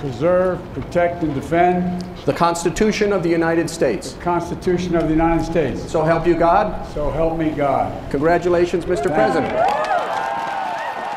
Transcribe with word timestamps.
preserve, 0.00 0.60
protect, 0.74 1.22
and 1.22 1.34
defend 1.34 2.02
the 2.24 2.32
Constitution 2.32 3.12
of 3.12 3.22
the 3.22 3.28
United 3.28 3.68
States. 3.70 4.12
the 4.12 4.22
Constitution 4.22 4.96
of 4.96 5.04
the 5.04 5.10
United 5.10 5.44
States. 5.44 5.90
So 5.90 6.02
help 6.02 6.26
you 6.26 6.34
God. 6.36 6.86
So 6.92 7.10
help 7.10 7.38
me 7.38 7.50
God. 7.50 8.10
Congratulations, 8.10 8.84
Mr. 8.84 9.12
President. 9.14 9.52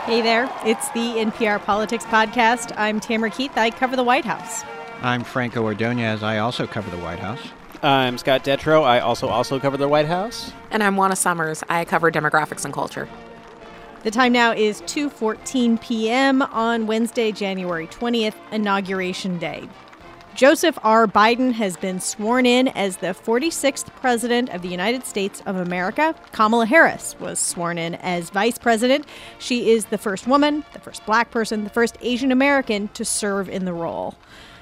Hey 0.06 0.22
there, 0.22 0.50
it's 0.66 0.90
the 0.90 1.16
NPR 1.20 1.64
Politics 1.64 2.04
Podcast. 2.06 2.74
I'm 2.78 3.00
Tamara 3.00 3.30
Keith. 3.30 3.56
I 3.56 3.70
cover 3.70 3.96
the 3.96 4.04
White 4.04 4.26
House. 4.26 4.64
I'm 5.02 5.24
Franco 5.24 5.64
Ordonez. 5.64 6.24
I 6.24 6.40
also 6.40 6.66
cover 6.66 6.90
the 6.90 6.98
White 6.98 7.20
House. 7.20 7.40
I'm 7.84 8.18
Scott 8.18 8.44
Detrow. 8.44 8.84
I 8.84 9.00
also 9.00 9.28
also 9.28 9.60
cover 9.60 9.78
the 9.78 9.88
White 9.88 10.08
House. 10.08 10.52
And 10.72 10.84
I'm 10.84 10.98
Juana 10.98 11.16
Summers. 11.16 11.64
I 11.70 11.86
cover 11.86 12.12
demographics 12.12 12.66
and 12.66 12.74
culture. 12.74 13.08
The 14.02 14.12
time 14.12 14.32
now 14.32 14.54
is 14.54 14.82
2:14 14.84 15.82
p.m. 15.82 16.42
on 16.42 16.88
Wednesday, 16.88 17.34
January 17.34 17.86
20th, 17.88 18.36
inauguration 18.50 19.38
day. 19.38 19.68
Joseph 20.36 20.80
R. 20.84 21.06
Biden 21.06 21.52
has 21.52 21.76
been 21.76 22.00
sworn 22.00 22.46
in 22.46 22.70
as 22.70 22.96
the 22.96 23.08
46th 23.08 23.88
president 23.98 24.52
of 24.52 24.62
the 24.62 24.70
United 24.70 25.06
States 25.06 25.44
of 25.46 25.58
America. 25.58 26.16
Kamala 26.32 26.66
Harris 26.66 27.18
was 27.20 27.40
sworn 27.40 27.78
in 27.78 27.96
as 27.96 28.30
vice 28.30 28.58
president. 28.58 29.06
She 29.38 29.72
is 29.72 29.88
the 29.88 29.98
first 29.98 30.28
woman, 30.28 30.64
the 30.72 30.80
first 30.80 31.06
black 31.06 31.30
person, 31.30 31.66
the 31.66 31.70
first 31.70 31.98
Asian 32.00 32.32
American 32.32 32.88
to 32.90 33.04
serve 33.04 33.50
in 33.50 33.66
the 33.66 33.74
role. 33.74 34.16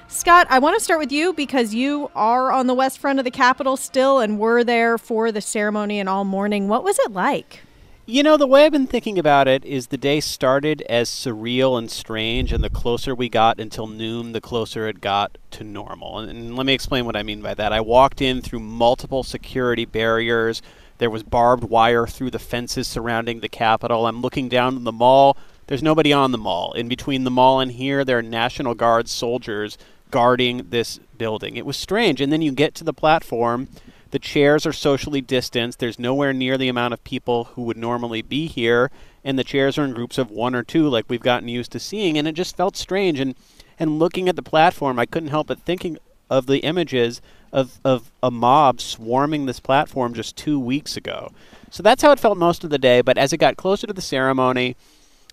Scott, 0.08 0.48
I 0.50 0.58
want 0.58 0.76
to 0.80 0.84
start 0.84 1.00
with 1.00 1.12
you 1.12 1.32
because 1.32 1.76
you 1.76 2.10
are 2.16 2.52
on 2.52 2.66
the 2.66 2.74
west 2.74 2.98
front 2.98 3.20
of 3.20 3.26
the 3.26 3.30
Capitol 3.30 3.78
still 3.78 4.20
and 4.20 4.40
were 4.40 4.64
there 4.64 4.98
for 4.98 5.32
the 5.32 5.42
ceremony 5.42 6.00
and 6.00 6.10
all 6.10 6.24
morning. 6.24 6.68
What 6.68 6.84
was 6.84 6.98
it 6.98 7.12
like? 7.12 7.67
You 8.10 8.24
know, 8.24 8.38
the 8.38 8.48
way 8.48 8.66
I've 8.66 8.72
been 8.72 8.88
thinking 8.88 9.20
about 9.20 9.50
it 9.50 9.66
is 9.66 9.88
the 9.88 9.98
day 9.98 10.22
started 10.22 10.82
as 10.84 11.10
surreal 11.10 11.78
and 11.78 11.92
strange, 11.92 12.54
and 12.54 12.64
the 12.64 12.70
closer 12.70 13.14
we 13.14 13.28
got 13.28 13.60
until 13.60 13.86
noon, 13.86 14.32
the 14.32 14.40
closer 14.40 14.88
it 14.88 15.02
got 15.02 15.38
to 15.52 15.66
normal. 15.66 16.20
And, 16.20 16.30
and 16.32 16.56
let 16.56 16.66
me 16.66 16.72
explain 16.72 17.04
what 17.06 17.18
I 17.18 17.24
mean 17.24 17.42
by 17.42 17.54
that. 17.56 17.74
I 17.74 17.82
walked 17.82 18.22
in 18.22 18.40
through 18.40 18.62
multiple 18.62 19.24
security 19.24 19.84
barriers. 19.84 20.62
There 21.00 21.10
was 21.10 21.24
barbed 21.24 21.66
wire 21.66 22.08
through 22.08 22.32
the 22.32 22.40
fences 22.40 22.88
surrounding 22.88 23.42
the 23.42 23.50
Capitol. 23.50 24.08
I'm 24.08 24.22
looking 24.22 24.48
down 24.48 24.86
the 24.86 24.94
mall. 24.94 25.36
There's 25.68 25.84
nobody 25.84 26.14
on 26.14 26.32
the 26.32 26.38
mall. 26.38 26.72
In 26.72 26.88
between 26.88 27.26
the 27.26 27.30
mall 27.30 27.60
and 27.60 27.74
here, 27.74 28.06
there 28.06 28.20
are 28.20 28.24
National 28.24 28.74
Guard 28.74 29.10
soldiers 29.10 29.78
guarding 30.12 30.70
this 30.70 31.02
building. 31.18 31.58
It 31.58 31.66
was 31.66 31.76
strange. 31.76 32.22
And 32.22 32.32
then 32.32 32.42
you 32.42 32.54
get 32.54 32.74
to 32.76 32.86
the 32.86 32.94
platform 32.94 33.68
the 34.12 34.20
chairs 34.20 34.66
are 34.66 34.74
socially 34.74 35.22
distanced. 35.22 35.80
There's 35.80 36.00
nowhere 36.00 36.34
near 36.34 36.58
the 36.58 36.70
amount 36.70 36.94
of 36.94 37.04
people 37.04 37.46
who 37.46 37.64
would 37.64 37.78
normally 37.78 38.22
be 38.22 38.48
here, 38.48 38.92
and 39.24 39.38
the 39.38 39.44
chairs 39.44 39.78
are 39.78 39.86
in 39.86 39.94
groups 39.94 40.18
of 40.18 40.32
one 40.32 40.56
or 40.56 40.64
two, 40.64 40.88
like 40.88 41.06
we've 41.08 41.22
gotten 41.22 41.48
used 41.48 41.72
to 41.72 41.80
seeing. 41.80 42.18
And 42.18 42.28
it 42.28 42.34
just 42.34 42.56
felt 42.56 42.78
strange. 42.78 43.20
And 43.20 43.36
and 43.80 44.00
looking 44.00 44.28
at 44.28 44.36
the 44.36 44.42
platform, 44.42 44.98
I 44.98 45.06
couldn't 45.06 45.30
help 45.30 45.48
but 45.48 45.60
thinking 45.60 45.98
of 46.30 46.46
the 46.46 46.60
images 46.60 47.22
of 47.52 47.80
of 47.84 48.12
a 48.22 48.32
mob 48.32 48.82
swarming 48.82 49.46
this 49.46 49.60
platform 49.60 50.14
just 50.14 50.36
two 50.36 50.60
weeks 50.60 50.98
ago. 50.98 51.32
So 51.70 51.84
that's 51.84 52.02
how 52.02 52.12
it 52.12 52.20
felt 52.20 52.38
most 52.38 52.64
of 52.64 52.70
the 52.70 52.78
day. 52.78 53.02
But 53.02 53.18
as 53.18 53.34
it 53.34 53.38
got 53.38 53.58
closer 53.58 53.88
to 53.88 53.94
the 53.94 54.02
ceremony, 54.02 54.76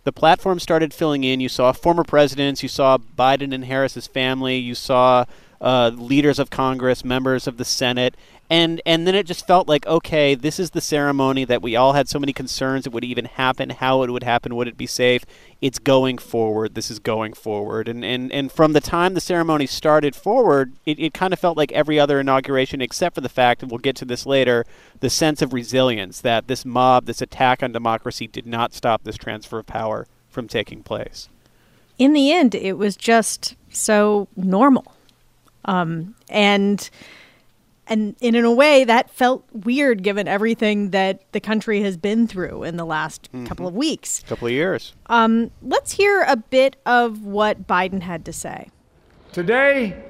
the 0.04 0.12
platform 0.12 0.58
started 0.58 0.92
filling 0.92 1.24
in. 1.24 1.40
You 1.40 1.48
saw 1.48 1.72
former 1.72 2.04
presidents, 2.04 2.62
you 2.62 2.68
saw 2.68 2.98
Biden 2.98 3.54
and 3.54 3.64
Harris's 3.64 4.06
family, 4.06 4.56
you 4.56 4.74
saw 4.74 5.24
uh, 5.64 5.90
leaders 5.94 6.38
of 6.38 6.50
Congress, 6.50 7.04
members 7.04 7.46
of 7.46 7.56
the 7.56 7.64
Senate, 7.64 8.14
and 8.50 8.82
and 8.84 9.06
then 9.06 9.14
it 9.14 9.26
just 9.26 9.46
felt 9.46 9.66
like 9.66 9.86
okay, 9.86 10.34
this 10.34 10.60
is 10.60 10.70
the 10.70 10.82
ceremony 10.82 11.46
that 11.46 11.62
we 11.62 11.74
all 11.74 11.94
had 11.94 12.06
so 12.06 12.18
many 12.18 12.34
concerns 12.34 12.86
it 12.86 12.92
would 12.92 13.02
even 13.02 13.24
happen, 13.24 13.70
how 13.70 14.02
it 14.02 14.10
would 14.10 14.22
happen, 14.22 14.54
would 14.54 14.68
it 14.68 14.76
be 14.76 14.86
safe? 14.86 15.24
It's 15.62 15.78
going 15.78 16.18
forward. 16.18 16.74
This 16.74 16.90
is 16.90 16.98
going 16.98 17.32
forward, 17.32 17.88
and 17.88 18.04
and 18.04 18.30
and 18.30 18.52
from 18.52 18.74
the 18.74 18.80
time 18.82 19.14
the 19.14 19.22
ceremony 19.22 19.66
started 19.66 20.14
forward, 20.14 20.74
it, 20.84 20.98
it 21.00 21.14
kind 21.14 21.32
of 21.32 21.38
felt 21.38 21.56
like 21.56 21.72
every 21.72 21.98
other 21.98 22.20
inauguration, 22.20 22.82
except 22.82 23.14
for 23.14 23.22
the 23.22 23.30
fact, 23.30 23.62
and 23.62 23.70
we'll 23.70 23.78
get 23.78 23.96
to 23.96 24.04
this 24.04 24.26
later, 24.26 24.66
the 25.00 25.08
sense 25.08 25.40
of 25.40 25.54
resilience 25.54 26.20
that 26.20 26.46
this 26.46 26.66
mob, 26.66 27.06
this 27.06 27.22
attack 27.22 27.62
on 27.62 27.72
democracy, 27.72 28.26
did 28.26 28.46
not 28.46 28.74
stop 28.74 29.02
this 29.02 29.16
transfer 29.16 29.60
of 29.60 29.66
power 29.66 30.06
from 30.28 30.46
taking 30.46 30.82
place. 30.82 31.30
In 31.98 32.12
the 32.12 32.32
end, 32.32 32.54
it 32.54 32.76
was 32.76 32.96
just 32.96 33.54
so 33.70 34.28
normal. 34.36 34.94
Um, 35.64 36.14
and 36.28 36.88
and 37.86 38.16
in 38.20 38.34
in 38.34 38.44
a 38.44 38.52
way 38.52 38.84
that 38.84 39.10
felt 39.10 39.44
weird 39.52 40.02
given 40.02 40.26
everything 40.26 40.90
that 40.90 41.30
the 41.32 41.40
country 41.40 41.82
has 41.82 41.96
been 41.96 42.26
through 42.26 42.62
in 42.62 42.76
the 42.76 42.84
last 42.84 43.30
mm-hmm. 43.32 43.44
couple 43.44 43.66
of 43.66 43.74
weeks 43.74 44.24
couple 44.26 44.46
of 44.46 44.52
years 44.52 44.94
um, 45.06 45.50
let's 45.60 45.92
hear 45.92 46.24
a 46.26 46.36
bit 46.36 46.76
of 46.86 47.26
what 47.26 47.66
biden 47.66 48.00
had 48.00 48.24
to 48.24 48.32
say 48.32 48.70
Today, 49.34 50.00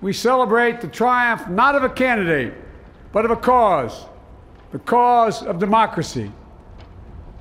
we 0.00 0.12
celebrate 0.12 0.80
the 0.80 0.88
triumph 0.88 1.48
not 1.48 1.76
of 1.76 1.84
a 1.84 1.88
candidate, 1.88 2.54
but 3.12 3.24
of 3.24 3.30
a 3.30 3.36
cause 3.36 4.06
the 4.72 4.80
cause 4.80 5.44
of 5.44 5.60
democracy. 5.60 6.32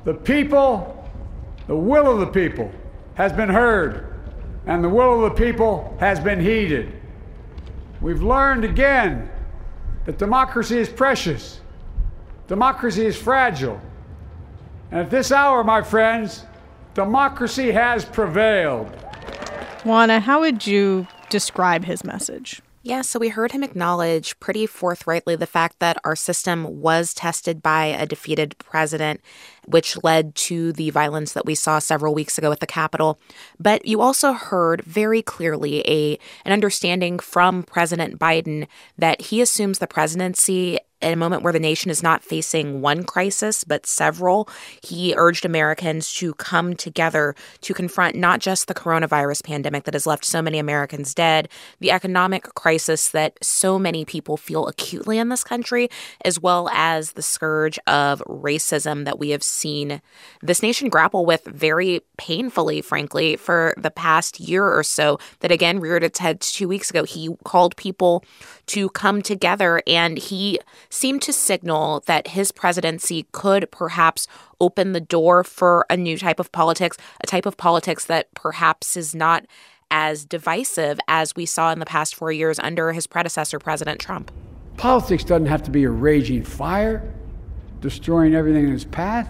The 0.03 0.13
people, 0.13 1.09
the 1.65 1.75
will 1.75 2.07
of 2.11 2.19
the 2.19 2.27
people, 2.27 2.71
has 3.15 3.33
been 3.33 3.49
heard, 3.49 4.13
and 4.67 4.83
the 4.83 4.89
will 4.89 5.25
of 5.25 5.33
the 5.33 5.43
people 5.43 5.97
has 5.99 6.19
been 6.19 6.39
heeded. 6.39 6.93
We've 8.03 8.21
learned 8.21 8.65
again 8.65 9.31
that 10.05 10.17
democracy 10.17 10.77
is 10.77 10.89
precious, 10.89 11.61
democracy 12.49 13.05
is 13.05 13.15
fragile. 13.15 13.79
And 14.91 14.99
at 14.99 15.09
this 15.09 15.31
hour, 15.31 15.63
my 15.63 15.81
friends, 15.81 16.45
democracy 16.95 17.71
has 17.71 18.03
prevailed. 18.03 18.91
Juana, 19.85 20.19
how 20.19 20.41
would 20.41 20.67
you 20.67 21.07
describe 21.29 21.85
his 21.85 22.03
message? 22.03 22.61
Yeah, 22.85 23.01
so 23.01 23.17
we 23.17 23.29
heard 23.29 23.53
him 23.53 23.63
acknowledge 23.63 24.37
pretty 24.41 24.65
forthrightly 24.65 25.37
the 25.37 25.47
fact 25.47 25.79
that 25.79 25.97
our 26.03 26.17
system 26.17 26.81
was 26.81 27.13
tested 27.13 27.63
by 27.63 27.85
a 27.85 28.05
defeated 28.05 28.57
president, 28.57 29.21
which 29.65 30.03
led 30.03 30.35
to 30.35 30.73
the 30.73 30.89
violence 30.89 31.31
that 31.31 31.45
we 31.45 31.55
saw 31.55 31.79
several 31.79 32.13
weeks 32.13 32.37
ago 32.37 32.51
at 32.51 32.59
the 32.59 32.67
Capitol. 32.67 33.17
But 33.57 33.85
you 33.85 34.01
also 34.01 34.33
heard 34.33 34.81
very 34.81 35.21
clearly 35.21 35.79
a 35.87 36.19
an 36.43 36.51
understanding 36.51 37.19
from 37.19 37.63
President 37.63 38.19
Biden 38.19 38.67
that 38.97 39.21
he 39.21 39.39
assumes 39.39 39.79
the 39.79 39.87
presidency 39.87 40.77
in 41.03 41.13
a 41.13 41.17
moment 41.17 41.43
where 41.43 41.53
the 41.53 41.59
nation 41.59 41.91
is 41.91 42.01
not 42.01 42.23
facing 42.23 42.81
one 42.81 43.03
crisis, 43.03 43.63
but 43.63 43.85
several, 43.85 44.47
he 44.81 45.13
urged 45.17 45.45
Americans 45.45 46.13
to 46.15 46.33
come 46.35 46.75
together 46.75 47.35
to 47.61 47.73
confront 47.73 48.15
not 48.15 48.39
just 48.39 48.67
the 48.67 48.73
coronavirus 48.73 49.43
pandemic 49.43 49.83
that 49.83 49.93
has 49.93 50.07
left 50.07 50.25
so 50.25 50.41
many 50.41 50.59
Americans 50.59 51.13
dead, 51.13 51.49
the 51.79 51.91
economic 51.91 52.43
crisis 52.55 53.09
that 53.09 53.37
so 53.43 53.77
many 53.77 54.05
people 54.05 54.37
feel 54.37 54.67
acutely 54.67 55.17
in 55.17 55.29
this 55.29 55.43
country, 55.43 55.89
as 56.23 56.39
well 56.39 56.69
as 56.69 57.11
the 57.11 57.21
scourge 57.21 57.77
of 57.87 58.21
racism 58.27 59.05
that 59.05 59.19
we 59.19 59.29
have 59.29 59.43
seen 59.43 60.01
this 60.41 60.63
nation 60.63 60.89
grapple 60.89 61.25
with 61.25 61.43
very 61.45 62.01
painfully, 62.17 62.81
frankly, 62.81 63.35
for 63.35 63.73
the 63.77 63.91
past 63.91 64.39
year 64.39 64.65
or 64.65 64.83
so, 64.83 65.19
that 65.41 65.51
again 65.51 65.79
reared 65.79 66.03
its 66.03 66.19
head 66.19 66.39
two 66.39 66.67
weeks 66.67 66.89
ago. 66.89 67.03
He 67.03 67.29
called 67.43 67.75
people 67.75 68.23
to 68.67 68.89
come 68.89 69.21
together 69.21 69.81
and 69.85 70.17
he 70.17 70.59
seemed 70.93 71.21
to 71.23 71.33
signal 71.33 72.03
that 72.05 72.29
his 72.29 72.51
presidency 72.51 73.25
could 73.31 73.69
perhaps 73.71 74.27
open 74.61 74.93
the 74.93 75.01
door 75.01 75.43
for 75.43 75.85
a 75.89 75.97
new 75.97 76.17
type 76.17 76.39
of 76.39 76.51
politics, 76.51 76.97
a 77.21 77.27
type 77.27 77.45
of 77.47 77.57
politics 77.57 78.05
that 78.05 78.31
perhaps 78.35 78.95
is 78.95 79.15
not 79.15 79.45
as 79.89 80.23
divisive 80.23 80.99
as 81.07 81.35
we 81.35 81.45
saw 81.45 81.71
in 81.71 81.79
the 81.79 81.85
past 81.85 82.13
four 82.13 82.31
years 82.31 82.59
under 82.59 82.93
his 82.93 83.07
predecessor, 83.07 83.57
President 83.57 83.99
Trump. 83.99 84.31
Politics 84.77 85.23
doesn't 85.23 85.47
have 85.47 85.63
to 85.63 85.71
be 85.71 85.83
a 85.83 85.89
raging 85.89 86.43
fire, 86.43 87.11
destroying 87.81 88.35
everything 88.35 88.65
in 88.65 88.73
its 88.73 88.85
path. 88.85 89.29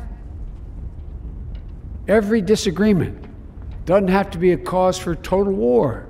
Every 2.10 2.42
disagreement 2.42 3.26
doesn't 3.86 4.10
have 4.10 4.30
to 4.32 4.38
be 4.38 4.52
a 4.52 4.58
cause 4.58 4.98
for 4.98 5.16
total 5.16 5.54
war. 5.54 6.08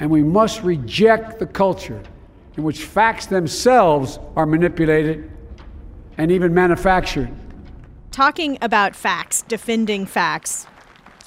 And 0.00 0.10
we 0.10 0.24
must 0.24 0.62
reject 0.62 1.38
the 1.38 1.46
culture 1.46 2.02
in 2.56 2.62
which 2.62 2.84
facts 2.84 3.26
themselves 3.26 4.18
are 4.36 4.46
manipulated 4.46 5.30
and 6.18 6.30
even 6.30 6.54
manufactured. 6.54 7.30
Talking 8.10 8.58
about 8.62 8.94
facts, 8.94 9.42
defending 9.42 10.06
facts, 10.06 10.66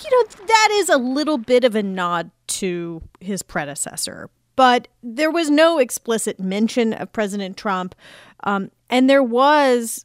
you 0.03 0.09
know, 0.11 0.45
that 0.45 0.69
is 0.71 0.89
a 0.89 0.97
little 0.97 1.37
bit 1.37 1.63
of 1.63 1.75
a 1.75 1.83
nod 1.83 2.31
to 2.47 3.01
his 3.19 3.43
predecessor. 3.43 4.29
but 4.55 4.87
there 5.03 5.29
was 5.29 5.51
no 5.51 5.77
explicit 5.77 6.39
mention 6.39 6.91
of 6.91 7.13
President 7.13 7.57
Trump. 7.57 7.93
Um, 8.43 8.71
and 8.89 9.07
there 9.07 9.21
was, 9.21 10.03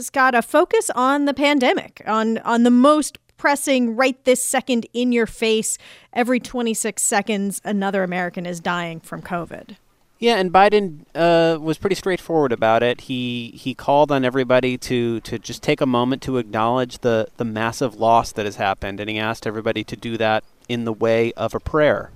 Scott, 0.00 0.34
a 0.34 0.42
focus 0.42 0.90
on 0.96 1.26
the 1.26 1.34
pandemic, 1.34 2.02
on, 2.04 2.38
on 2.38 2.64
the 2.64 2.72
most 2.72 3.18
pressing, 3.36 3.94
right 3.94 4.22
this 4.24 4.42
second, 4.42 4.86
in 4.92 5.12
your 5.12 5.26
face, 5.26 5.78
every 6.12 6.40
26 6.40 7.00
seconds, 7.00 7.60
another 7.64 8.02
American 8.02 8.46
is 8.46 8.58
dying 8.58 8.98
from 8.98 9.22
COVID. 9.22 9.76
Yeah, 10.24 10.36
and 10.36 10.50
Biden 10.50 11.04
uh, 11.14 11.58
was 11.60 11.76
pretty 11.76 11.96
straightforward 11.96 12.50
about 12.50 12.82
it. 12.82 13.02
He 13.02 13.52
he 13.54 13.74
called 13.74 14.10
on 14.10 14.24
everybody 14.24 14.78
to, 14.78 15.20
to 15.20 15.38
just 15.38 15.62
take 15.62 15.82
a 15.82 15.86
moment 15.86 16.22
to 16.22 16.38
acknowledge 16.38 17.00
the, 17.00 17.28
the 17.36 17.44
massive 17.44 17.96
loss 17.96 18.32
that 18.32 18.46
has 18.46 18.56
happened, 18.56 19.00
and 19.00 19.10
he 19.10 19.18
asked 19.18 19.46
everybody 19.46 19.84
to 19.84 19.96
do 19.96 20.16
that 20.16 20.42
in 20.66 20.86
the 20.86 20.94
way 20.94 21.34
of 21.34 21.54
a 21.54 21.60
prayer. 21.60 22.10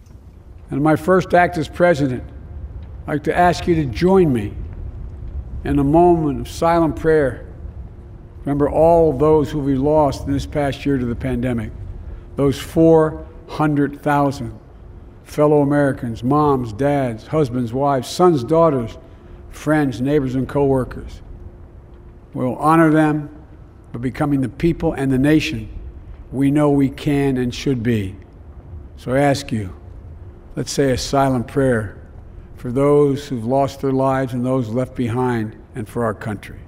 And 0.70 0.82
my 0.82 0.96
first 0.96 1.34
act 1.34 1.58
as 1.58 1.68
president, 1.68 2.24
I'd 3.06 3.12
like 3.12 3.24
to 3.24 3.36
ask 3.36 3.66
you 3.66 3.74
to 3.74 3.84
join 3.84 4.32
me 4.32 4.54
in 5.64 5.78
a 5.78 5.84
moment 5.84 6.40
of 6.40 6.48
silent 6.48 6.96
prayer. 6.96 7.46
Remember 8.40 8.70
all 8.70 9.12
those 9.12 9.50
who 9.50 9.58
we 9.58 9.74
lost 9.74 10.26
in 10.26 10.32
this 10.32 10.46
past 10.46 10.86
year 10.86 10.96
to 10.96 11.04
the 11.04 11.14
pandemic, 11.14 11.72
those 12.36 12.58
400,000 12.58 14.58
fellow 15.28 15.60
Americans, 15.60 16.24
moms, 16.24 16.72
dads, 16.72 17.26
husbands, 17.26 17.72
wives, 17.72 18.08
sons, 18.08 18.42
daughters, 18.42 18.96
friends, 19.50 20.00
neighbors, 20.00 20.34
and 20.34 20.48
coworkers. 20.48 21.20
We'll 22.32 22.56
honor 22.56 22.90
them 22.90 23.28
by 23.92 23.98
becoming 23.98 24.40
the 24.40 24.48
people 24.48 24.94
and 24.94 25.12
the 25.12 25.18
nation 25.18 25.68
we 26.32 26.50
know 26.50 26.70
we 26.70 26.88
can 26.88 27.36
and 27.36 27.54
should 27.54 27.82
be. 27.82 28.16
So 28.96 29.14
I 29.14 29.20
ask 29.20 29.52
you, 29.52 29.76
let's 30.56 30.72
say 30.72 30.92
a 30.92 30.98
silent 30.98 31.46
prayer 31.46 31.98
for 32.56 32.72
those 32.72 33.28
who've 33.28 33.44
lost 33.44 33.82
their 33.82 33.92
lives 33.92 34.32
and 34.32 34.44
those 34.44 34.70
left 34.70 34.96
behind 34.96 35.56
and 35.74 35.86
for 35.86 36.04
our 36.04 36.14
country. 36.14 36.58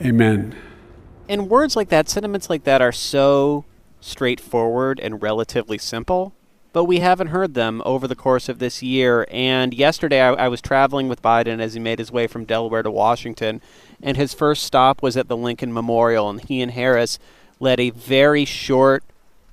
Amen. 0.00 0.54
And 1.28 1.50
words 1.50 1.76
like 1.76 1.88
that, 1.88 2.08
sentiments 2.08 2.48
like 2.48 2.64
that, 2.64 2.80
are 2.80 2.92
so 2.92 3.64
straightforward 4.00 5.00
and 5.00 5.20
relatively 5.20 5.76
simple, 5.76 6.32
but 6.72 6.84
we 6.84 7.00
haven't 7.00 7.28
heard 7.28 7.54
them 7.54 7.82
over 7.84 8.06
the 8.06 8.14
course 8.14 8.48
of 8.48 8.60
this 8.60 8.82
year. 8.82 9.26
And 9.30 9.74
yesterday, 9.74 10.20
I, 10.20 10.32
I, 10.34 10.48
was 10.48 10.60
traveling 10.60 11.08
with 11.08 11.20
Biden 11.20 11.60
as 11.60 11.74
he 11.74 11.80
made 11.80 11.98
his 11.98 12.12
way 12.12 12.26
from 12.28 12.44
Delaware 12.44 12.84
to 12.84 12.90
Washington, 12.90 13.60
and 14.00 14.16
his 14.16 14.32
first 14.32 14.62
stop 14.62 15.02
was 15.02 15.16
at 15.16 15.28
the 15.28 15.36
Lincoln 15.36 15.72
Memorial, 15.72 16.30
and 16.30 16.40
he 16.40 16.62
and 16.62 16.70
Harris 16.70 17.18
led 17.58 17.80
a 17.80 17.90
very 17.90 18.44
short, 18.44 19.02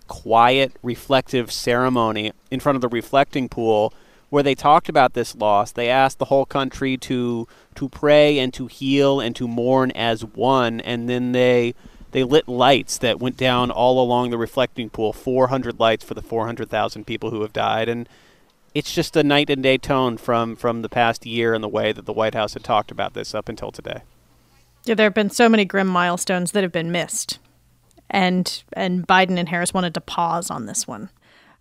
quiet, 0.08 0.74
reflective 0.84 1.52
ceremony 1.52 2.32
in 2.52 2.60
front 2.60 2.76
of 2.76 2.82
the 2.82 2.88
reflecting 2.88 3.50
pool 3.50 3.94
where 4.30 4.44
they 4.44 4.56
talked 4.56 4.90
about 4.90 5.14
this 5.14 5.36
loss. 5.36 5.72
They 5.72 5.90
asked 5.90 6.20
the 6.20 6.26
whole 6.26 6.46
country 6.46 6.98
to 6.98 7.48
to 7.76 7.90
pray 7.90 8.40
and 8.40 8.54
to 8.54 8.68
heal 8.68 9.20
and 9.20 9.36
to 9.36 9.48
mourn 9.48 9.92
as 9.92 10.24
one, 10.24 10.82
and 10.82 11.10
then 11.10 11.32
they 11.32 11.74
they 12.12 12.24
lit 12.24 12.48
lights 12.48 12.98
that 13.00 13.20
went 13.20 13.36
down 13.36 13.72
all 13.72 14.02
along 14.02 14.30
the 14.30 14.38
reflecting 14.38 14.90
pool, 14.90 15.12
400 15.12 15.80
lights 15.82 16.06
for 16.06 16.14
the 16.14 16.22
400,000 16.22 17.06
people 17.06 17.30
who 17.30 17.42
have 17.42 17.52
died, 17.52 17.90
and 17.90 18.08
it's 18.74 18.94
just 18.94 19.18
a 19.18 19.24
night 19.24 19.50
and 19.50 19.62
day 19.64 19.78
tone 19.78 20.18
from 20.18 20.56
from 20.56 20.82
the 20.82 20.90
past 20.90 21.26
year 21.26 21.54
and 21.54 21.64
the 21.64 21.70
way 21.70 21.92
that 21.92 22.06
the 22.06 22.14
White 22.14 22.36
House 22.36 22.54
had 22.54 22.64
talked 22.64 22.92
about 22.92 23.14
this 23.14 23.36
up 23.36 23.50
until 23.50 23.72
today. 23.72 24.02
Yeah, 24.86 24.96
there 24.96 25.06
have 25.06 25.14
been 25.14 25.30
so 25.30 25.50
many 25.50 25.66
grim 25.66 25.88
milestones 25.88 26.52
that 26.52 26.64
have 26.64 26.72
been 26.72 26.92
missed, 26.92 27.40
and 28.10 28.64
and 28.74 29.08
Biden 29.08 29.38
and 29.38 29.50
Harris 29.50 29.74
wanted 29.74 29.94
to 29.94 30.02
pause 30.02 30.50
on 30.50 30.68
this 30.68 30.88
one. 30.88 31.10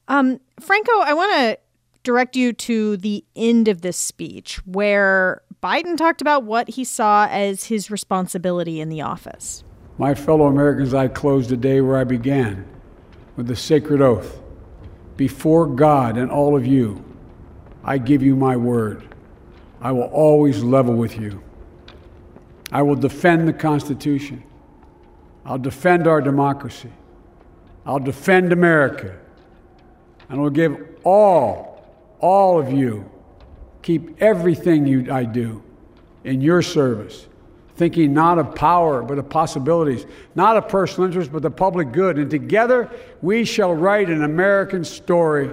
Um, 0.08 0.40
Franco, 0.60 0.92
I 1.00 1.14
want 1.14 1.32
to 1.32 1.58
direct 2.04 2.36
you 2.36 2.52
to 2.52 2.96
the 2.98 3.24
end 3.34 3.66
of 3.66 3.80
this 3.80 3.96
speech 3.96 4.56
where 4.66 5.42
Biden 5.62 5.96
talked 5.96 6.20
about 6.20 6.44
what 6.44 6.68
he 6.68 6.84
saw 6.84 7.26
as 7.30 7.64
his 7.64 7.90
responsibility 7.90 8.80
in 8.80 8.90
the 8.90 9.00
office. 9.00 9.64
My 9.96 10.14
fellow 10.14 10.46
Americans, 10.46 10.92
I 10.92 11.08
close 11.08 11.48
the 11.48 11.56
day 11.56 11.80
where 11.80 11.96
I 11.96 12.04
began 12.04 12.66
with 13.36 13.46
the 13.46 13.56
sacred 13.56 14.00
oath. 14.00 14.40
Before 15.16 15.66
God 15.66 16.16
and 16.16 16.30
all 16.30 16.56
of 16.56 16.66
you, 16.66 17.02
I 17.82 17.98
give 17.98 18.22
you 18.22 18.36
my 18.36 18.56
word. 18.56 19.08
I 19.80 19.92
will 19.92 20.02
always 20.04 20.62
level 20.62 20.94
with 20.94 21.18
you. 21.18 21.42
I 22.72 22.82
will 22.82 22.96
defend 22.96 23.46
the 23.46 23.52
Constitution. 23.52 24.42
I'll 25.44 25.58
defend 25.58 26.06
our 26.06 26.20
democracy. 26.20 26.90
I'll 27.86 28.00
defend 28.00 28.52
America. 28.52 29.16
And 30.28 30.40
I 30.40 30.42
will 30.42 30.50
give 30.50 30.76
all 31.04 31.73
all 32.24 32.58
of 32.58 32.72
you, 32.72 33.04
keep 33.82 34.22
everything 34.22 34.86
you, 34.86 35.12
I 35.12 35.24
do 35.24 35.62
in 36.24 36.40
your 36.40 36.62
service, 36.62 37.26
thinking 37.76 38.14
not 38.14 38.38
of 38.38 38.54
power, 38.54 39.02
but 39.02 39.18
of 39.18 39.28
possibilities, 39.28 40.06
not 40.34 40.56
of 40.56 40.66
personal 40.66 41.06
interest, 41.06 41.30
but 41.30 41.42
the 41.42 41.50
public 41.50 41.92
good. 41.92 42.16
And 42.16 42.30
together 42.30 42.90
we 43.20 43.44
shall 43.44 43.74
write 43.74 44.08
an 44.08 44.24
American 44.24 44.84
story 44.84 45.50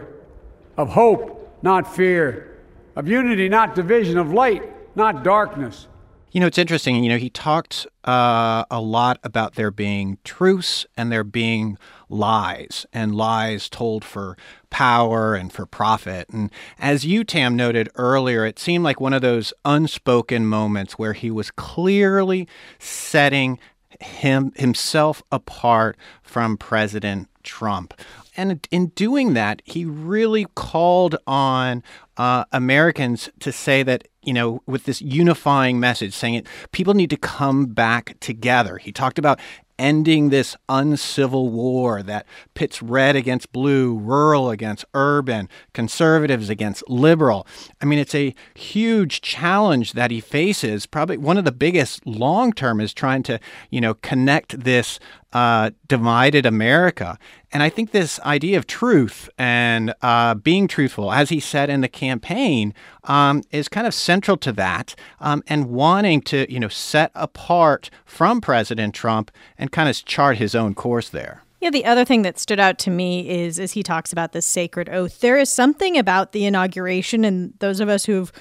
of 0.77 0.87
hope, 0.87 1.59
not 1.61 1.93
fear, 1.93 2.57
of 2.95 3.05
unity, 3.05 3.49
not 3.49 3.75
division, 3.75 4.17
of 4.17 4.31
light, 4.31 4.63
not 4.95 5.25
darkness. 5.25 5.89
You 6.31 6.39
know, 6.39 6.47
it's 6.47 6.57
interesting. 6.57 7.03
You 7.03 7.09
know, 7.09 7.17
he 7.17 7.29
talked 7.29 7.85
uh, 8.05 8.63
a 8.71 8.79
lot 8.79 9.19
about 9.21 9.55
there 9.55 9.69
being 9.69 10.17
truths 10.23 10.85
and 10.95 11.11
there 11.11 11.25
being 11.25 11.77
lies, 12.07 12.85
and 12.93 13.13
lies 13.15 13.69
told 13.69 14.05
for 14.05 14.37
power 14.69 15.35
and 15.35 15.51
for 15.51 15.65
profit. 15.65 16.29
And 16.29 16.49
as 16.79 17.05
you, 17.05 17.25
Tam, 17.25 17.57
noted 17.57 17.89
earlier, 17.95 18.45
it 18.45 18.59
seemed 18.59 18.85
like 18.85 19.01
one 19.01 19.13
of 19.13 19.21
those 19.21 19.53
unspoken 19.65 20.45
moments 20.45 20.93
where 20.93 21.13
he 21.13 21.29
was 21.29 21.51
clearly 21.51 22.47
setting 22.79 23.59
him 24.01 24.51
himself 24.55 25.23
apart 25.31 25.97
from 26.23 26.57
President 26.57 27.27
Trump. 27.43 27.93
And 28.37 28.65
in 28.71 28.87
doing 28.87 29.33
that, 29.33 29.61
he 29.65 29.83
really 29.83 30.45
called 30.55 31.17
on 31.27 31.83
uh, 32.17 32.45
Americans 32.51 33.29
to 33.39 33.51
say 33.51 33.83
that, 33.83 34.07
you 34.23 34.33
know, 34.33 34.61
with 34.65 34.85
this 34.85 35.01
unifying 35.01 35.79
message, 35.79 36.13
saying 36.13 36.35
it, 36.35 36.47
people 36.71 36.93
need 36.93 37.09
to 37.09 37.17
come 37.17 37.65
back 37.65 38.17
together. 38.19 38.77
He 38.77 38.91
talked 38.91 39.19
about 39.19 39.39
ending 39.81 40.29
this 40.29 40.55
uncivil 40.69 41.49
war 41.49 42.03
that 42.03 42.27
pits 42.53 42.83
red 42.83 43.15
against 43.15 43.51
blue, 43.51 43.97
rural 43.97 44.51
against 44.51 44.85
urban, 44.93 45.49
conservatives 45.73 46.51
against 46.51 46.87
liberal. 46.87 47.47
I 47.81 47.85
mean, 47.85 47.97
it's 47.97 48.13
a 48.13 48.35
huge 48.53 49.21
challenge 49.21 49.93
that 49.93 50.11
he 50.11 50.21
faces. 50.21 50.85
Probably 50.85 51.17
one 51.17 51.37
of 51.37 51.45
the 51.45 51.51
biggest 51.51 52.05
long 52.05 52.53
term 52.53 52.79
is 52.79 52.93
trying 52.93 53.23
to, 53.23 53.39
you 53.71 53.81
know, 53.81 53.95
connect 53.95 54.63
this 54.63 54.99
uh, 55.33 55.71
divided 55.87 56.45
America. 56.45 57.17
And 57.51 57.63
I 57.63 57.69
think 57.69 57.91
this 57.91 58.19
idea 58.21 58.57
of 58.57 58.67
truth 58.67 59.29
and 59.37 59.93
uh, 60.01 60.35
being 60.35 60.67
truthful, 60.67 61.11
as 61.11 61.29
he 61.29 61.39
said 61.39 61.69
in 61.69 61.81
the 61.81 61.87
campaign, 61.87 62.73
um, 63.05 63.43
is 63.51 63.67
kind 63.67 63.87
of 63.87 63.93
central 63.93 64.37
to 64.37 64.51
that, 64.53 64.95
um, 65.19 65.43
and 65.47 65.69
wanting 65.69 66.21
to, 66.23 66.51
you 66.51 66.59
know, 66.59 66.69
set 66.69 67.11
apart 67.15 67.89
from 68.05 68.41
President 68.41 68.95
Trump 68.95 69.31
and 69.57 69.71
kind 69.71 69.89
of 69.89 70.05
chart 70.05 70.37
his 70.37 70.55
own 70.55 70.73
course 70.73 71.09
there. 71.09 71.43
Yeah, 71.59 71.69
the 71.69 71.85
other 71.85 72.05
thing 72.05 72.23
that 72.23 72.39
stood 72.39 72.59
out 72.59 72.79
to 72.79 72.89
me 72.89 73.29
is 73.29 73.59
as 73.59 73.73
he 73.73 73.83
talks 73.83 74.11
about 74.11 74.31
this 74.31 74.47
sacred 74.47 74.89
oath, 74.89 75.19
there 75.19 75.37
is 75.37 75.49
something 75.49 75.97
about 75.97 76.31
the 76.31 76.45
inauguration, 76.45 77.23
and 77.23 77.53
those 77.59 77.79
of 77.79 77.87
us 77.87 78.05
who've 78.05 78.31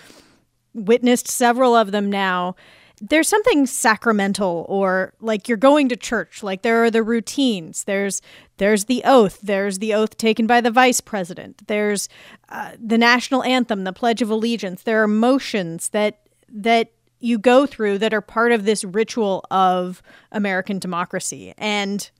witnessed 0.72 1.28
several 1.28 1.74
of 1.74 1.92
them 1.92 2.08
now 2.08 2.54
there's 3.00 3.28
something 3.28 3.66
sacramental 3.66 4.66
or 4.68 5.14
like 5.20 5.48
you're 5.48 5.56
going 5.56 5.88
to 5.88 5.96
church 5.96 6.42
like 6.42 6.62
there 6.62 6.84
are 6.84 6.90
the 6.90 7.02
routines. 7.02 7.84
There's 7.84 8.20
there's 8.58 8.84
the 8.84 9.02
oath. 9.04 9.40
There's 9.42 9.78
the 9.78 9.94
oath 9.94 10.16
taken 10.18 10.46
by 10.46 10.60
the 10.60 10.70
vice 10.70 11.00
president. 11.00 11.66
There's 11.66 12.08
uh, 12.50 12.72
the 12.78 12.98
national 12.98 13.42
anthem 13.44 13.84
the 13.84 13.92
pledge 13.92 14.20
of 14.20 14.30
allegiance. 14.30 14.82
There 14.82 15.02
are 15.02 15.08
motions 15.08 15.88
that 15.90 16.20
that 16.48 16.92
you 17.20 17.38
go 17.38 17.66
through 17.66 17.98
that 17.98 18.12
are 18.12 18.20
part 18.20 18.52
of 18.52 18.64
this 18.64 18.84
ritual 18.84 19.44
of 19.50 20.02
american 20.32 20.78
democracy. 20.78 21.54
And 21.56 22.10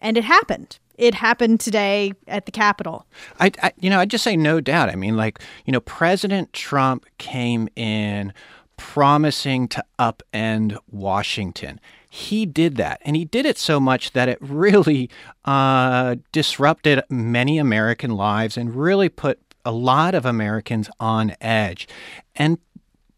and 0.00 0.16
it 0.16 0.24
happened. 0.24 0.78
It 0.96 1.14
happened 1.14 1.60
today 1.60 2.12
at 2.26 2.44
the 2.46 2.52
Capitol. 2.52 3.06
I, 3.38 3.52
I, 3.62 3.72
you 3.78 3.88
know, 3.88 4.00
I 4.00 4.04
just 4.04 4.24
say 4.24 4.36
no 4.36 4.60
doubt. 4.60 4.88
I 4.88 4.96
mean, 4.96 5.16
like, 5.16 5.40
you 5.64 5.72
know, 5.72 5.80
President 5.80 6.52
Trump 6.52 7.06
came 7.18 7.68
in 7.76 8.32
promising 8.78 9.68
to 9.68 9.84
upend 9.98 10.78
Washington. 10.90 11.78
He 12.08 12.46
did 12.46 12.76
that, 12.76 13.02
and 13.04 13.14
he 13.14 13.26
did 13.26 13.44
it 13.44 13.58
so 13.58 13.78
much 13.78 14.12
that 14.12 14.30
it 14.30 14.38
really 14.40 15.10
uh, 15.44 16.16
disrupted 16.32 17.02
many 17.10 17.58
American 17.58 18.12
lives 18.12 18.56
and 18.56 18.74
really 18.74 19.10
put 19.10 19.38
a 19.66 19.72
lot 19.72 20.14
of 20.14 20.24
Americans 20.24 20.88
on 20.98 21.36
edge. 21.42 21.86
And 22.34 22.56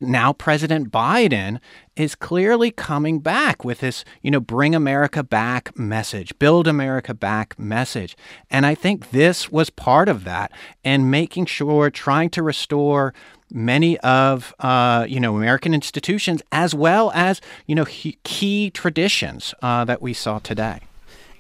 now 0.00 0.32
President 0.32 0.90
Biden 0.90 1.60
is 1.94 2.14
clearly 2.14 2.70
coming 2.70 3.18
back 3.20 3.64
with 3.64 3.80
this, 3.80 4.04
you 4.22 4.30
know, 4.30 4.40
bring 4.40 4.74
America 4.74 5.22
back 5.22 5.76
message, 5.78 6.38
build 6.38 6.66
America 6.66 7.12
back 7.12 7.58
message. 7.58 8.16
And 8.50 8.64
I 8.64 8.74
think 8.74 9.10
this 9.10 9.52
was 9.52 9.68
part 9.70 10.08
of 10.08 10.24
that 10.24 10.52
and 10.84 11.10
making 11.10 11.46
sure, 11.46 11.90
trying 11.90 12.30
to 12.30 12.42
restore 12.42 13.12
many 13.52 13.98
of 13.98 14.54
uh, 14.60 15.04
you 15.08 15.20
know 15.20 15.36
American 15.36 15.74
institutions 15.74 16.42
as 16.52 16.74
well 16.74 17.10
as 17.14 17.40
you 17.66 17.74
know 17.74 17.84
he, 17.84 18.16
key 18.22 18.70
traditions 18.70 19.54
uh, 19.62 19.84
that 19.84 20.00
we 20.00 20.14
saw 20.14 20.38
today. 20.38 20.80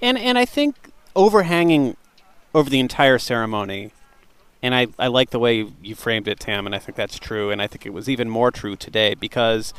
And 0.02 0.18
and 0.18 0.38
I 0.38 0.44
think 0.44 0.92
overhanging 1.14 1.96
over 2.54 2.68
the 2.68 2.80
entire 2.80 3.18
ceremony 3.18 3.92
and 4.62 4.74
I, 4.74 4.88
I 4.98 5.06
like 5.06 5.30
the 5.30 5.38
way 5.38 5.66
you 5.82 5.94
framed 5.94 6.28
it, 6.28 6.40
Tam, 6.40 6.66
and 6.66 6.74
I 6.74 6.78
think 6.78 6.96
that's 6.96 7.18
true. 7.18 7.50
And 7.50 7.62
I 7.62 7.66
think 7.66 7.86
it 7.86 7.92
was 7.92 8.08
even 8.08 8.28
more 8.28 8.50
true 8.50 8.76
today 8.76 9.14
because 9.14 9.72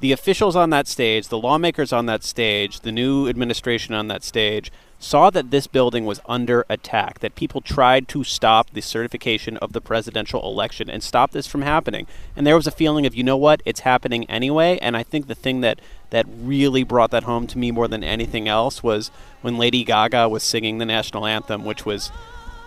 the 0.00 0.12
officials 0.12 0.56
on 0.56 0.70
that 0.70 0.86
stage, 0.86 1.28
the 1.28 1.38
lawmakers 1.38 1.92
on 1.92 2.06
that 2.06 2.22
stage, 2.22 2.80
the 2.80 2.92
new 2.92 3.28
administration 3.28 3.94
on 3.94 4.08
that 4.08 4.22
stage 4.22 4.70
saw 5.00 5.30
that 5.30 5.50
this 5.50 5.66
building 5.66 6.04
was 6.04 6.20
under 6.26 6.64
attack, 6.68 7.20
that 7.20 7.34
people 7.34 7.60
tried 7.60 8.08
to 8.08 8.24
stop 8.24 8.70
the 8.70 8.80
certification 8.80 9.56
of 9.58 9.72
the 9.72 9.80
presidential 9.80 10.42
election 10.42 10.90
and 10.90 11.02
stop 11.02 11.30
this 11.30 11.46
from 11.46 11.62
happening. 11.62 12.06
And 12.36 12.46
there 12.46 12.56
was 12.56 12.66
a 12.66 12.72
feeling 12.72 13.06
of, 13.06 13.14
you 13.14 13.22
know 13.22 13.36
what, 13.36 13.62
it's 13.64 13.80
happening 13.80 14.28
anyway. 14.28 14.78
And 14.80 14.96
I 14.96 15.02
think 15.02 15.26
the 15.26 15.34
thing 15.36 15.60
that, 15.60 15.80
that 16.10 16.26
really 16.28 16.82
brought 16.82 17.10
that 17.12 17.24
home 17.24 17.46
to 17.48 17.58
me 17.58 17.70
more 17.70 17.86
than 17.86 18.02
anything 18.02 18.48
else 18.48 18.82
was 18.82 19.10
when 19.40 19.56
Lady 19.56 19.84
Gaga 19.84 20.28
was 20.28 20.42
singing 20.42 20.78
the 20.78 20.86
national 20.86 21.26
anthem, 21.26 21.64
which 21.64 21.86
was, 21.86 22.10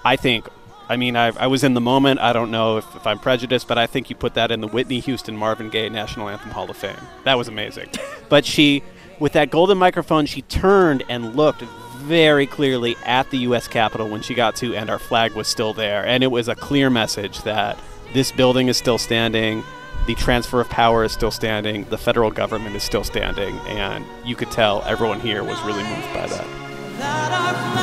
I 0.06 0.16
think, 0.16 0.48
I 0.92 0.98
mean, 0.98 1.16
I, 1.16 1.28
I 1.28 1.48
was 1.48 1.64
in 1.64 1.74
the 1.74 1.80
moment. 1.80 2.20
I 2.20 2.34
don't 2.34 2.52
know 2.52 2.76
if, 2.76 2.96
if 2.98 3.08
I'm 3.08 3.18
prejudiced, 3.18 3.66
but 3.66 3.78
I 3.78 3.88
think 3.88 4.10
you 4.10 4.16
put 4.18 4.34
that 4.34 4.52
in 4.52 4.60
the 4.60 4.68
Whitney 4.68 5.00
Houston 5.00 5.38
Marvin 5.38 5.70
Gaye 5.70 5.88
National 5.88 6.28
Anthem 6.28 6.52
Hall 6.52 6.70
of 6.70 6.76
Fame. 6.76 6.98
That 7.24 7.38
was 7.38 7.48
amazing. 7.48 7.88
but 8.30 8.44
she, 8.44 8.84
with 9.18 9.32
that 9.32 9.52
golden 9.52 9.78
microphone, 9.78 10.26
she 10.26 10.42
turned 10.42 11.06
and 11.08 11.34
looked 11.34 11.62
very 12.00 12.46
clearly 12.46 12.98
at 13.06 13.30
the 13.32 13.38
U.S. 13.38 13.70
Capitol 13.70 14.10
when 14.10 14.22
she 14.22 14.34
got 14.34 14.58
to, 14.58 14.76
and 14.76 14.90
our 14.90 15.00
flag 15.00 15.32
was 15.32 15.48
still 15.48 15.72
there. 15.74 16.06
And 16.06 16.26
it 16.26 16.28
was 16.28 16.50
a 16.50 16.56
clear 16.56 16.90
message 16.90 17.42
that 17.44 17.80
this 18.14 18.34
building 18.34 18.68
is 18.68 18.76
still 18.76 18.98
standing, 18.98 19.64
the 20.08 20.16
transfer 20.16 20.60
of 20.60 20.68
power 20.68 21.06
is 21.06 21.14
still 21.14 21.32
standing, 21.32 21.86
the 21.86 21.98
federal 21.98 22.32
government 22.32 22.76
is 22.76 22.84
still 22.84 23.06
standing, 23.06 23.56
and 23.60 24.04
you 24.26 24.36
could 24.36 24.52
tell 24.52 24.84
everyone 24.84 25.22
here 25.22 25.42
was 25.42 25.62
really 25.62 25.84
moved 25.84 26.14
by 26.14 26.28
that. 26.28 27.81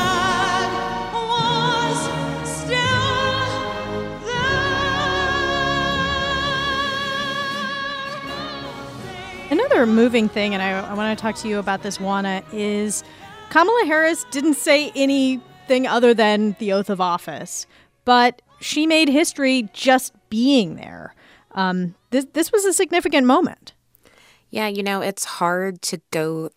Another 9.51 9.87
moving 9.87 10.29
thing, 10.29 10.53
and 10.53 10.61
I, 10.61 10.79
I 10.79 10.93
want 10.93 11.17
to 11.17 11.19
talk 11.19 11.35
to 11.37 11.47
you 11.47 11.57
about 11.57 11.81
this, 11.81 11.99
Juana, 11.99 12.43
is 12.53 13.03
Kamala 13.49 13.83
Harris 13.87 14.23
didn't 14.29 14.53
say 14.53 14.91
anything 14.95 15.87
other 15.87 16.13
than 16.13 16.55
the 16.59 16.71
oath 16.71 16.87
of 16.87 17.01
office, 17.01 17.65
but 18.05 18.43
she 18.59 18.85
made 18.85 19.09
history 19.09 19.67
just 19.73 20.13
being 20.29 20.75
there. 20.75 21.15
Um, 21.53 21.95
this 22.11 22.27
this 22.33 22.51
was 22.51 22.63
a 22.63 22.73
significant 22.73 23.25
moment. 23.25 23.73
Yeah, 24.51 24.67
you 24.67 24.83
know, 24.83 25.01
it's 25.01 25.25
hard 25.25 25.81
to 25.83 25.99
go 26.11 26.51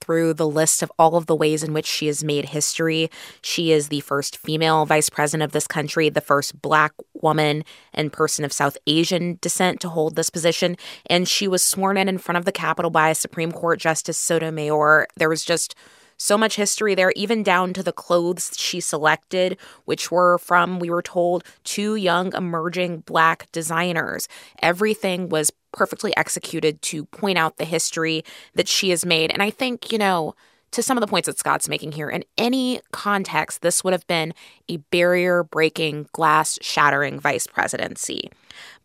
through 0.00 0.34
the 0.34 0.48
list 0.48 0.82
of 0.82 0.92
all 0.98 1.16
of 1.16 1.26
the 1.26 1.34
ways 1.34 1.62
in 1.62 1.72
which 1.72 1.86
she 1.86 2.06
has 2.06 2.22
made 2.22 2.46
history. 2.46 3.10
She 3.42 3.72
is 3.72 3.88
the 3.88 4.00
first 4.00 4.38
female 4.38 4.86
vice 4.86 5.10
president 5.10 5.44
of 5.44 5.52
this 5.52 5.66
country, 5.66 6.08
the 6.08 6.20
first 6.20 6.60
black 6.60 6.92
woman 7.14 7.64
and 7.92 8.12
person 8.12 8.44
of 8.44 8.52
South 8.52 8.76
Asian 8.86 9.38
descent 9.40 9.80
to 9.80 9.88
hold 9.88 10.16
this 10.16 10.30
position. 10.30 10.76
And 11.06 11.28
she 11.28 11.48
was 11.48 11.64
sworn 11.64 11.96
in 11.96 12.08
in 12.08 12.18
front 12.18 12.38
of 12.38 12.44
the 12.44 12.52
Capitol 12.52 12.90
by 12.90 13.12
Supreme 13.12 13.52
Court 13.52 13.80
Justice 13.80 14.18
Sotomayor. 14.18 15.06
There 15.16 15.28
was 15.28 15.44
just 15.44 15.74
so 16.18 16.38
much 16.38 16.56
history 16.56 16.94
there, 16.94 17.12
even 17.14 17.42
down 17.42 17.72
to 17.74 17.82
the 17.82 17.92
clothes 17.92 18.52
she 18.56 18.80
selected, 18.80 19.58
which 19.84 20.10
were 20.10 20.38
from, 20.38 20.78
we 20.78 20.90
were 20.90 21.02
told, 21.02 21.44
two 21.64 21.94
young 21.94 22.32
emerging 22.34 23.00
black 23.00 23.50
designers. 23.52 24.28
Everything 24.62 25.28
was 25.28 25.50
perfectly 25.76 26.16
executed 26.16 26.82
to 26.82 27.04
point 27.04 27.38
out 27.38 27.58
the 27.58 27.64
history 27.64 28.24
that 28.54 28.66
she 28.66 28.90
has 28.90 29.04
made. 29.04 29.30
And 29.30 29.42
I 29.42 29.50
think, 29.50 29.92
you 29.92 29.98
know, 29.98 30.34
to 30.72 30.82
some 30.82 30.96
of 30.96 31.00
the 31.00 31.06
points 31.06 31.26
that 31.26 31.38
Scott's 31.38 31.68
making 31.68 31.92
here, 31.92 32.10
in 32.10 32.24
any 32.36 32.80
context, 32.90 33.62
this 33.62 33.84
would 33.84 33.92
have 33.92 34.06
been 34.06 34.34
a 34.68 34.78
barrier 34.78 35.44
breaking, 35.44 36.08
glass 36.12 36.58
shattering 36.60 37.20
vice 37.20 37.46
presidency. 37.46 38.30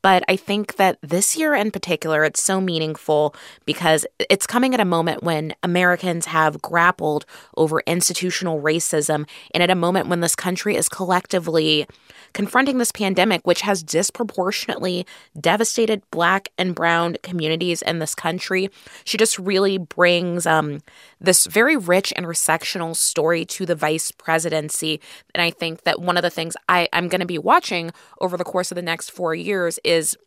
But 0.01 0.23
I 0.27 0.35
think 0.35 0.77
that 0.77 0.97
this 1.01 1.37
year 1.37 1.53
in 1.53 1.71
particular, 1.71 2.23
it's 2.23 2.41
so 2.41 2.59
meaningful 2.59 3.35
because 3.65 4.05
it's 4.29 4.47
coming 4.47 4.73
at 4.73 4.79
a 4.79 4.85
moment 4.85 5.23
when 5.23 5.53
Americans 5.63 6.25
have 6.27 6.61
grappled 6.61 7.25
over 7.55 7.81
institutional 7.85 8.61
racism 8.61 9.27
and 9.53 9.61
at 9.61 9.69
a 9.69 9.75
moment 9.75 10.07
when 10.07 10.21
this 10.21 10.35
country 10.35 10.75
is 10.75 10.89
collectively 10.89 11.87
confronting 12.33 12.77
this 12.77 12.91
pandemic, 12.91 13.45
which 13.45 13.61
has 13.61 13.83
disproportionately 13.83 15.05
devastated 15.39 16.01
Black 16.11 16.49
and 16.57 16.73
Brown 16.73 17.17
communities 17.23 17.81
in 17.81 17.99
this 17.99 18.15
country. 18.15 18.69
She 19.03 19.17
just 19.17 19.37
really 19.37 19.77
brings 19.77 20.45
um, 20.45 20.81
this 21.19 21.45
very 21.45 21.75
rich 21.75 22.13
intersectional 22.17 22.95
story 22.95 23.45
to 23.45 23.65
the 23.65 23.75
vice 23.75 24.11
presidency. 24.11 25.01
And 25.35 25.41
I 25.41 25.51
think 25.51 25.83
that 25.83 26.01
one 26.01 26.17
of 26.17 26.23
the 26.23 26.29
things 26.29 26.55
I, 26.69 26.87
I'm 26.93 27.07
going 27.07 27.21
to 27.21 27.27
be 27.27 27.37
watching 27.37 27.91
over 28.19 28.37
the 28.37 28.43
course 28.43 28.71
of 28.71 28.75
the 28.75 28.81
next 28.81 29.11
four 29.11 29.35
years 29.62 29.80
is 29.84 30.18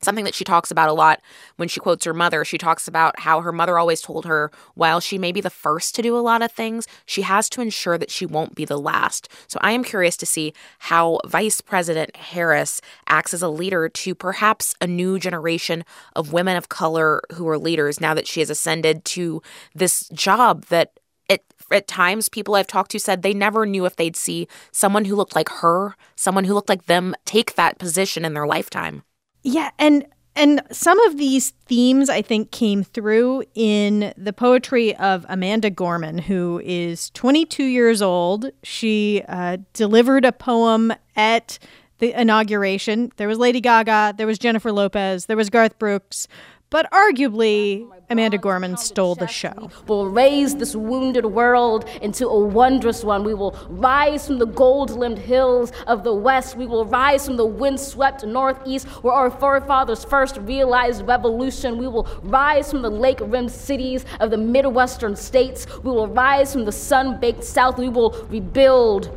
something 0.00 0.26
that 0.26 0.34
she 0.34 0.44
talks 0.44 0.70
about 0.70 0.90
a 0.90 0.92
lot 0.92 1.20
when 1.56 1.66
she 1.66 1.80
quotes 1.80 2.04
her 2.04 2.12
mother. 2.12 2.44
She 2.44 2.58
talks 2.58 2.86
about 2.86 3.20
how 3.20 3.40
her 3.40 3.52
mother 3.52 3.78
always 3.78 4.02
told 4.02 4.26
her, 4.26 4.50
while 4.74 5.00
she 5.00 5.16
may 5.16 5.32
be 5.32 5.40
the 5.40 5.48
first 5.48 5.94
to 5.94 6.02
do 6.02 6.14
a 6.14 6.20
lot 6.20 6.42
of 6.42 6.52
things, 6.52 6.86
she 7.06 7.22
has 7.22 7.48
to 7.50 7.62
ensure 7.62 7.96
that 7.96 8.10
she 8.10 8.26
won't 8.26 8.54
be 8.54 8.66
the 8.66 8.78
last. 8.78 9.28
So 9.46 9.58
I 9.62 9.72
am 9.72 9.82
curious 9.82 10.18
to 10.18 10.26
see 10.26 10.52
how 10.80 11.20
Vice 11.24 11.62
President 11.62 12.14
Harris 12.16 12.82
acts 13.08 13.32
as 13.32 13.40
a 13.40 13.48
leader 13.48 13.88
to 13.88 14.14
perhaps 14.14 14.74
a 14.82 14.86
new 14.86 15.18
generation 15.18 15.84
of 16.14 16.34
women 16.34 16.58
of 16.58 16.68
color 16.68 17.22
who 17.32 17.48
are 17.48 17.58
leaders 17.58 17.98
now 17.98 18.12
that 18.12 18.26
she 18.26 18.40
has 18.40 18.50
ascended 18.50 19.06
to 19.06 19.40
this 19.74 20.08
job 20.10 20.66
that 20.66 21.00
it, 21.30 21.53
at 21.70 21.88
times 21.88 22.28
people 22.28 22.54
I've 22.54 22.66
talked 22.66 22.90
to 22.92 22.98
said 22.98 23.22
they 23.22 23.34
never 23.34 23.66
knew 23.66 23.86
if 23.86 23.96
they'd 23.96 24.16
see 24.16 24.48
someone 24.72 25.04
who 25.04 25.16
looked 25.16 25.34
like 25.34 25.48
her, 25.48 25.96
someone 26.16 26.44
who 26.44 26.54
looked 26.54 26.68
like 26.68 26.86
them 26.86 27.14
take 27.24 27.54
that 27.54 27.78
position 27.78 28.24
in 28.24 28.34
their 28.34 28.46
lifetime. 28.46 29.02
Yeah, 29.42 29.70
and 29.78 30.06
and 30.36 30.62
some 30.72 30.98
of 31.02 31.16
these 31.16 31.50
themes 31.66 32.08
I 32.10 32.20
think 32.20 32.50
came 32.50 32.82
through 32.82 33.44
in 33.54 34.12
the 34.16 34.32
poetry 34.32 34.96
of 34.96 35.24
Amanda 35.28 35.70
Gorman, 35.70 36.18
who 36.18 36.60
is 36.64 37.10
22 37.10 37.62
years 37.64 38.02
old. 38.02 38.50
She 38.64 39.22
uh, 39.28 39.58
delivered 39.72 40.24
a 40.24 40.32
poem 40.32 40.92
at 41.14 41.58
the 41.98 42.20
inauguration. 42.20 43.12
There 43.16 43.28
was 43.28 43.38
Lady 43.38 43.60
Gaga, 43.60 44.14
there 44.16 44.26
was 44.26 44.38
Jennifer 44.38 44.72
Lopez, 44.72 45.26
there 45.26 45.36
was 45.36 45.50
Garth 45.50 45.78
Brooks, 45.78 46.26
but 46.74 46.90
arguably, 46.90 47.88
Amanda 48.10 48.36
Gorman 48.36 48.76
stole 48.76 49.14
the 49.14 49.28
show. 49.28 49.70
We'll 49.86 50.08
raise 50.08 50.56
this 50.56 50.74
wounded 50.74 51.24
world 51.24 51.88
into 52.02 52.26
a 52.26 52.36
wondrous 52.36 53.04
one. 53.04 53.22
We 53.22 53.32
will 53.32 53.52
rise 53.70 54.26
from 54.26 54.40
the 54.40 54.46
gold 54.46 54.90
limbed 54.90 55.18
hills 55.18 55.70
of 55.86 56.02
the 56.02 56.12
west. 56.12 56.56
We 56.56 56.66
will 56.66 56.84
rise 56.84 57.26
from 57.26 57.36
the 57.36 57.46
windswept 57.46 58.24
northeast 58.24 58.88
where 59.04 59.14
our 59.14 59.30
forefathers 59.30 60.04
first 60.04 60.36
realized 60.38 61.06
revolution. 61.06 61.78
We 61.78 61.86
will 61.86 62.08
rise 62.24 62.72
from 62.72 62.82
the 62.82 62.90
lake 62.90 63.20
rimmed 63.20 63.52
cities 63.52 64.04
of 64.18 64.32
the 64.32 64.36
Midwestern 64.36 65.14
states. 65.14 65.68
We 65.84 65.92
will 65.92 66.08
rise 66.08 66.52
from 66.52 66.64
the 66.64 66.72
sun 66.72 67.20
baked 67.20 67.44
south. 67.44 67.78
We 67.78 67.88
will 67.88 68.26
rebuild 68.28 69.16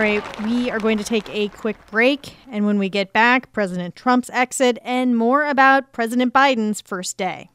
All 0.00 0.06
right, 0.06 0.44
we 0.44 0.70
are 0.70 0.78
going 0.78 0.96
to 0.96 1.04
take 1.04 1.28
a 1.28 1.48
quick 1.48 1.76
break. 1.90 2.34
And 2.50 2.64
when 2.64 2.78
we 2.78 2.88
get 2.88 3.12
back, 3.12 3.52
President 3.52 3.94
Trump's 3.94 4.30
exit 4.30 4.78
and 4.82 5.14
more 5.14 5.44
about 5.44 5.92
President 5.92 6.32
Biden's 6.32 6.80
first 6.80 7.18
day. 7.18 7.50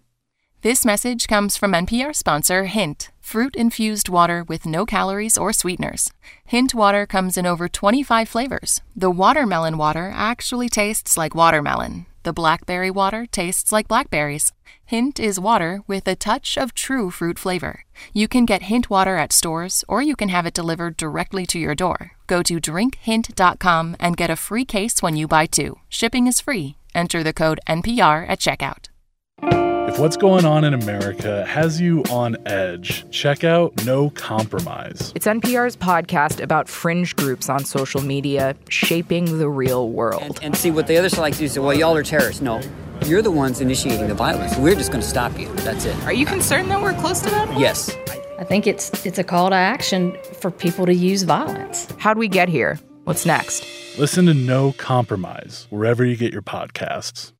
This 0.61 0.85
message 0.85 1.27
comes 1.27 1.57
from 1.57 1.71
NPR 1.71 2.15
sponsor 2.15 2.65
Hint 2.65 3.09
fruit 3.19 3.55
infused 3.55 4.09
water 4.09 4.43
with 4.43 4.67
no 4.67 4.85
calories 4.85 5.39
or 5.39 5.53
sweeteners. 5.53 6.11
Hint 6.45 6.75
water 6.75 7.07
comes 7.07 7.35
in 7.35 7.47
over 7.47 7.67
25 7.67 8.29
flavors. 8.29 8.81
The 8.95 9.09
watermelon 9.09 9.79
water 9.79 10.11
actually 10.13 10.69
tastes 10.69 11.17
like 11.17 11.33
watermelon. 11.33 12.05
The 12.25 12.33
blackberry 12.33 12.89
water 12.89 13.27
tastes 13.27 13.71
like 13.71 13.87
blackberries. 13.87 14.51
Hint 14.83 15.19
is 15.19 15.39
water 15.39 15.81
with 15.85 16.07
a 16.07 16.15
touch 16.15 16.57
of 16.57 16.73
true 16.73 17.11
fruit 17.11 17.37
flavor. 17.37 17.83
You 18.13 18.27
can 18.27 18.45
get 18.45 18.63
Hint 18.63 18.89
water 18.89 19.15
at 19.15 19.31
stores 19.31 19.83
or 19.87 20.01
you 20.01 20.15
can 20.15 20.29
have 20.29 20.47
it 20.47 20.55
delivered 20.55 20.97
directly 20.97 21.45
to 21.45 21.59
your 21.59 21.75
door. 21.75 22.13
Go 22.25 22.41
to 22.41 22.59
drinkhint.com 22.59 23.97
and 23.99 24.17
get 24.17 24.31
a 24.31 24.35
free 24.35 24.65
case 24.65 25.03
when 25.03 25.15
you 25.15 25.27
buy 25.27 25.45
two. 25.45 25.77
Shipping 25.87 26.25
is 26.25 26.41
free. 26.41 26.77
Enter 26.95 27.21
the 27.21 27.31
code 27.31 27.59
NPR 27.67 28.27
at 28.27 28.39
checkout. 28.39 28.89
If 29.95 30.01
what's 30.01 30.17
going 30.17 30.43
on 30.43 30.65
in 30.65 30.73
America 30.73 31.45
has 31.45 31.79
you 31.79 32.03
on 32.09 32.35
edge, 32.45 33.09
check 33.11 33.45
out 33.45 33.85
No 33.85 34.09
Compromise. 34.09 35.13
It's 35.15 35.25
NPR's 35.25 35.77
podcast 35.77 36.43
about 36.43 36.67
fringe 36.67 37.15
groups 37.15 37.47
on 37.47 37.63
social 37.63 38.01
media 38.01 38.57
shaping 38.67 39.37
the 39.37 39.47
real 39.47 39.87
world. 39.87 40.21
And, 40.21 40.39
and 40.43 40.57
see 40.57 40.69
what 40.69 40.87
the 40.87 40.97
other 40.97 41.07
side 41.07 41.21
likes 41.21 41.37
to 41.37 41.43
do. 41.43 41.47
So, 41.47 41.61
well, 41.61 41.73
y'all 41.73 41.95
are 41.95 42.03
terrorists. 42.03 42.41
No, 42.41 42.59
you're 43.05 43.21
the 43.21 43.31
ones 43.31 43.61
initiating 43.61 44.09
the 44.09 44.13
violence. 44.13 44.57
We're 44.57 44.75
just 44.75 44.91
going 44.91 45.01
to 45.01 45.07
stop 45.07 45.39
you. 45.39 45.47
That's 45.59 45.85
it. 45.85 45.95
Are 46.03 46.11
you 46.11 46.25
concerned 46.25 46.69
that 46.71 46.81
we're 46.81 46.93
close 46.95 47.21
to 47.21 47.29
that? 47.29 47.57
Yes. 47.57 47.95
I 48.37 48.43
think 48.43 48.67
it's 48.67 49.05
it's 49.05 49.17
a 49.17 49.23
call 49.23 49.49
to 49.51 49.55
action 49.55 50.17
for 50.41 50.51
people 50.51 50.85
to 50.87 50.93
use 50.93 51.23
violence. 51.23 51.87
How'd 51.99 52.17
we 52.17 52.27
get 52.27 52.49
here? 52.49 52.81
What's 53.05 53.25
next? 53.25 53.65
Listen 53.97 54.25
to 54.25 54.33
No 54.33 54.73
Compromise 54.73 55.67
wherever 55.69 56.03
you 56.03 56.17
get 56.17 56.33
your 56.33 56.41
podcasts. 56.41 57.31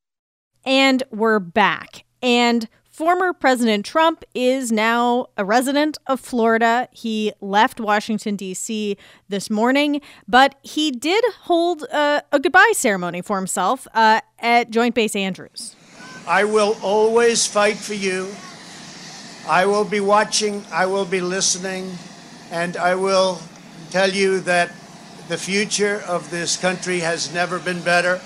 And 0.64 1.04
we're 1.12 1.40
back. 1.40 2.06
And 2.26 2.68
former 2.90 3.34
President 3.34 3.86
Trump 3.86 4.26
is 4.34 4.72
now 4.72 5.28
a 5.38 5.46
resident 5.46 6.00
of 6.08 6.20
Florida. 6.20 6.90
He 6.92 7.32
left 7.40 7.80
Washington, 7.80 8.36
D.C. 8.36 8.98
this 9.30 9.52
morning, 9.52 10.02
but 10.28 10.56
he 10.64 10.90
did 10.90 11.24
hold 11.42 11.84
a, 11.84 12.24
a 12.32 12.40
goodbye 12.40 12.74
ceremony 12.74 13.22
for 13.22 13.38
himself 13.38 13.88
uh, 13.94 14.22
at 14.40 14.72
Joint 14.72 14.96
Base 14.96 15.16
Andrews. 15.16 15.76
I 16.26 16.46
will 16.46 16.76
always 16.82 17.46
fight 17.46 17.78
for 17.78 17.94
you. 17.94 18.34
I 19.48 19.68
will 19.68 19.86
be 19.86 20.00
watching, 20.00 20.66
I 20.72 20.88
will 20.88 21.06
be 21.06 21.22
listening, 21.22 21.96
and 22.50 22.76
I 22.76 22.96
will 22.96 23.40
tell 23.92 24.10
you 24.10 24.40
that 24.40 24.70
the 25.28 25.38
future 25.38 26.02
of 26.08 26.32
this 26.32 26.58
country 26.58 27.02
has 27.02 27.32
never 27.32 27.60
been 27.60 27.84
better. 27.84 28.20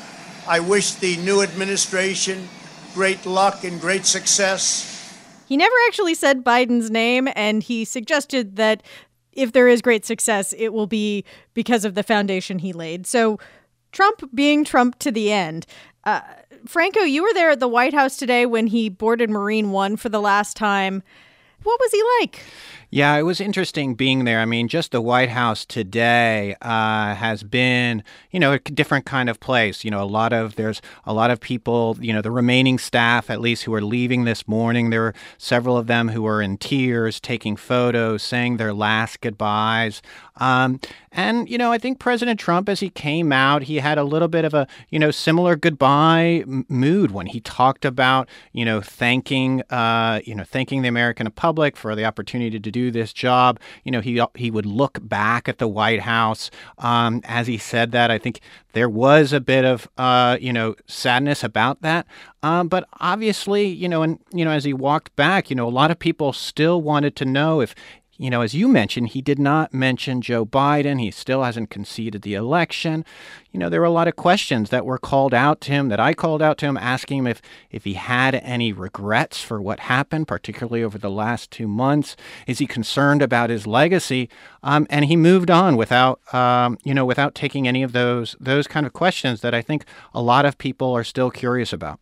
I 0.47 0.61
wish 0.61 0.93
the 0.93 1.17
new 1.17 1.41
administration 1.41 2.47
great 2.93 3.25
luck 3.25 3.63
and 3.63 3.79
great 3.79 4.05
success. 4.05 4.95
He 5.47 5.57
never 5.57 5.75
actually 5.87 6.13
said 6.13 6.43
Biden's 6.43 6.91
name, 6.91 7.27
and 7.35 7.63
he 7.63 7.83
suggested 7.85 8.55
that 8.57 8.83
if 9.33 9.51
there 9.51 9.67
is 9.67 9.81
great 9.81 10.05
success, 10.05 10.53
it 10.57 10.73
will 10.73 10.87
be 10.87 11.23
because 11.53 11.85
of 11.85 11.95
the 11.95 12.03
foundation 12.03 12.59
he 12.59 12.73
laid. 12.73 13.07
So, 13.07 13.39
Trump 13.91 14.29
being 14.35 14.63
Trump 14.63 14.99
to 14.99 15.11
the 15.11 15.31
end. 15.31 15.65
Uh, 16.03 16.21
Franco, 16.65 17.01
you 17.01 17.23
were 17.23 17.33
there 17.33 17.49
at 17.49 17.59
the 17.59 17.67
White 17.67 17.93
House 17.93 18.17
today 18.17 18.45
when 18.45 18.67
he 18.67 18.89
boarded 18.89 19.29
Marine 19.29 19.71
One 19.71 19.97
for 19.97 20.09
the 20.09 20.21
last 20.21 20.55
time. 20.55 21.01
What 21.63 21.79
was 21.79 21.91
he 21.91 22.03
like? 22.19 22.41
Yeah, 22.91 23.15
it 23.17 23.21
was 23.21 23.39
interesting 23.39 23.93
being 23.93 24.25
there. 24.25 24.39
I 24.39 24.45
mean, 24.45 24.67
just 24.67 24.91
the 24.91 25.01
White 25.01 25.29
House 25.29 25.63
today 25.63 26.55
uh, 26.59 27.13
has 27.13 27.43
been, 27.43 28.03
you 28.31 28.39
know, 28.39 28.53
a 28.53 28.59
different 28.59 29.05
kind 29.05 29.29
of 29.29 29.39
place. 29.39 29.83
You 29.85 29.91
know, 29.91 30.01
a 30.01 30.05
lot 30.05 30.33
of 30.33 30.55
there's 30.55 30.81
a 31.05 31.13
lot 31.13 31.29
of 31.29 31.39
people, 31.39 31.97
you 32.01 32.11
know, 32.11 32.23
the 32.23 32.31
remaining 32.31 32.79
staff 32.79 33.29
at 33.29 33.41
least 33.41 33.65
who 33.65 33.73
are 33.75 33.81
leaving 33.81 34.23
this 34.23 34.47
morning. 34.47 34.89
There 34.89 35.01
were 35.01 35.13
several 35.37 35.77
of 35.77 35.85
them 35.85 36.09
who 36.09 36.23
were 36.23 36.41
in 36.41 36.57
tears, 36.57 37.19
taking 37.19 37.55
photos, 37.55 38.23
saying 38.23 38.57
their 38.57 38.73
last 38.73 39.21
goodbyes. 39.21 40.01
Um, 40.37 40.79
and, 41.11 41.49
you 41.49 41.57
know, 41.57 41.71
I 41.71 41.77
think 41.77 41.99
President 41.99 42.39
Trump, 42.39 42.69
as 42.69 42.79
he 42.79 42.89
came 42.89 43.31
out, 43.31 43.63
he 43.63 43.77
had 43.77 43.97
a 43.97 44.03
little 44.03 44.27
bit 44.27 44.45
of 44.45 44.53
a, 44.53 44.67
you 44.89 44.97
know, 44.97 45.11
similar 45.11 45.55
goodbye 45.55 46.43
m- 46.47 46.65
mood 46.69 47.11
when 47.11 47.25
he 47.25 47.41
talked 47.41 47.83
about, 47.83 48.29
you 48.53 48.63
know, 48.63 48.79
thanking, 48.79 49.61
uh, 49.69 50.21
you 50.23 50.33
know, 50.33 50.43
thanking 50.43 50.81
the 50.81 50.87
American 50.87 51.29
public 51.31 51.75
for 51.75 51.95
the 51.95 52.05
opportunity 52.05 52.59
to 52.59 52.71
do 52.71 52.78
this 52.87 53.11
job. 53.13 53.59
You 53.83 53.91
know, 53.91 54.01
he 54.01 54.21
he 54.35 54.49
would 54.49 54.65
look 54.65 54.99
back 55.01 55.49
at 55.49 55.57
the 55.57 55.67
White 55.67 56.01
House 56.01 56.49
um, 56.77 57.21
as 57.25 57.47
he 57.47 57.57
said 57.57 57.91
that. 57.91 58.09
I 58.11 58.17
think 58.17 58.39
there 58.73 58.89
was 58.89 59.33
a 59.33 59.39
bit 59.39 59.65
of, 59.65 59.89
uh, 59.97 60.37
you 60.39 60.53
know, 60.53 60.75
sadness 60.87 61.43
about 61.43 61.81
that. 61.81 62.05
Um, 62.43 62.67
but 62.67 62.87
obviously, 62.99 63.67
you 63.67 63.89
know, 63.89 64.03
and 64.03 64.19
you 64.33 64.45
know, 64.45 64.51
as 64.51 64.63
he 64.63 64.73
walked 64.73 65.15
back, 65.15 65.49
you 65.49 65.55
know, 65.55 65.67
a 65.67 65.69
lot 65.69 65.91
of 65.91 65.99
people 65.99 66.31
still 66.33 66.81
wanted 66.81 67.15
to 67.17 67.25
know 67.25 67.61
if 67.61 67.75
you 68.19 68.29
know, 68.29 68.41
as 68.41 68.53
you 68.53 68.67
mentioned, 68.67 69.07
he 69.07 69.21
did 69.21 69.39
not 69.39 69.73
mention 69.73 70.21
Joe 70.21 70.45
Biden. 70.45 70.99
He 70.99 71.09
still 71.09 71.41
hasn't 71.41 71.69
conceded 71.69 72.21
the 72.21 72.33
election. 72.33 73.05
You 73.53 73.61
know, 73.61 73.69
there 73.69 73.79
were 73.79 73.85
a 73.85 73.91
lot 73.91 74.09
of 74.09 74.17
questions 74.17 74.71
that 74.71 74.85
were 74.85 74.97
called 74.97 75.33
out 75.33 75.61
to 75.61 75.71
him, 75.71 75.87
that 75.87 76.01
I 76.01 76.13
called 76.13 76.41
out 76.41 76.57
to 76.57 76.65
him, 76.65 76.75
asking 76.75 77.19
him 77.19 77.27
if, 77.27 77.41
if 77.71 77.85
he 77.85 77.93
had 77.93 78.35
any 78.35 78.73
regrets 78.73 79.41
for 79.41 79.61
what 79.61 79.79
happened, 79.79 80.27
particularly 80.27 80.83
over 80.83 80.97
the 80.97 81.09
last 81.09 81.49
two 81.49 81.65
months. 81.65 82.17
Is 82.45 82.59
he 82.59 82.67
concerned 82.67 83.21
about 83.21 83.49
his 83.49 83.65
legacy? 83.65 84.29
Um, 84.63 84.85
and 84.89 85.05
he 85.05 85.15
moved 85.15 85.49
on 85.49 85.77
without, 85.77 86.19
um, 86.33 86.77
you 86.83 86.93
know, 86.93 87.05
without 87.05 87.33
taking 87.33 87.69
any 87.69 87.83
of 87.83 87.93
those 87.93 88.35
those 88.37 88.67
kind 88.67 88.85
of 88.85 88.91
questions 88.91 89.39
that 89.39 89.53
I 89.53 89.61
think 89.61 89.85
a 90.13 90.21
lot 90.21 90.45
of 90.45 90.57
people 90.57 90.91
are 90.91 91.05
still 91.05 91.31
curious 91.31 91.71
about. 91.71 92.01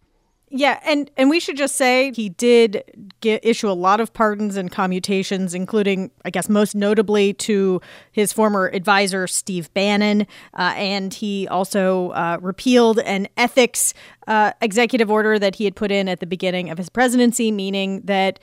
Yeah, 0.49 0.79
and 0.85 1.11
and 1.17 1.29
we 1.29 1.41
should 1.41 1.57
just 1.57 1.75
say 1.75 2.13
he 2.15 2.29
did 2.29 3.11
get, 3.19 3.45
issue 3.45 3.69
a 3.69 3.75
lot 3.75 3.99
of 3.99 4.13
pardons 4.13 4.55
and 4.55 4.71
commutations, 4.71 5.53
including, 5.53 6.09
I 6.23 6.29
guess, 6.29 6.47
most 6.47 6.73
notably 6.73 7.33
to 7.33 7.81
his 8.13 8.31
former 8.31 8.67
advisor 8.67 9.27
Steve 9.27 9.73
Bannon, 9.73 10.21
uh, 10.53 10.73
and 10.77 11.13
he 11.13 11.49
also 11.49 12.11
uh, 12.11 12.37
repealed 12.41 12.99
an 12.99 13.27
ethics 13.35 13.93
uh, 14.27 14.53
executive 14.61 15.11
order 15.11 15.37
that 15.37 15.55
he 15.55 15.65
had 15.65 15.75
put 15.75 15.91
in 15.91 16.07
at 16.07 16.21
the 16.21 16.25
beginning 16.25 16.69
of 16.69 16.77
his 16.77 16.87
presidency, 16.87 17.51
meaning 17.51 18.01
that 18.05 18.39